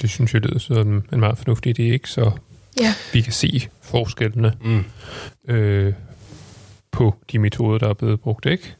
[0.00, 2.10] Det synes jeg lyder som en meget fornuftig idé, ikke?
[2.10, 2.30] Så
[2.80, 2.94] Ja.
[3.12, 4.84] vi kan se forskellene Mm.
[5.54, 5.92] øh,
[6.92, 8.74] på de metoder, der er blevet brugt, ikke?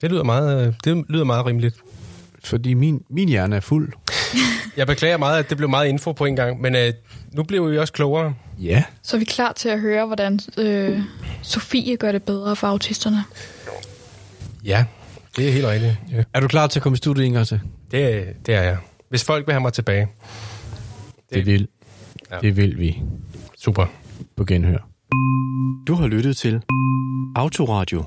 [0.00, 1.76] Det lyder meget, øh, det lyder meget rimeligt.
[2.44, 3.92] Fordi min, min hjerne er fuld.
[4.76, 6.92] Jeg beklager meget, at det blev meget info på en gang, men øh,
[7.32, 8.34] nu blev vi også klogere.
[8.60, 8.84] Ja.
[9.02, 11.00] Så er vi klar til at høre, hvordan øh,
[11.42, 13.24] Sofie gør det bedre for autisterne.
[14.64, 14.84] Ja,
[15.36, 15.96] det er helt rigtigt.
[16.34, 17.60] Er du klar til at komme i studiet en gang til?
[17.90, 18.76] Det, det er jeg.
[19.08, 20.08] Hvis folk vil have mig tilbage.
[21.16, 21.68] Det, det vil.
[22.30, 22.38] Ja.
[22.38, 23.02] Det vil vi.
[23.56, 23.86] Super.
[24.36, 24.88] På genhør.
[25.86, 26.62] Du har lyttet til
[27.36, 28.04] Autoradio.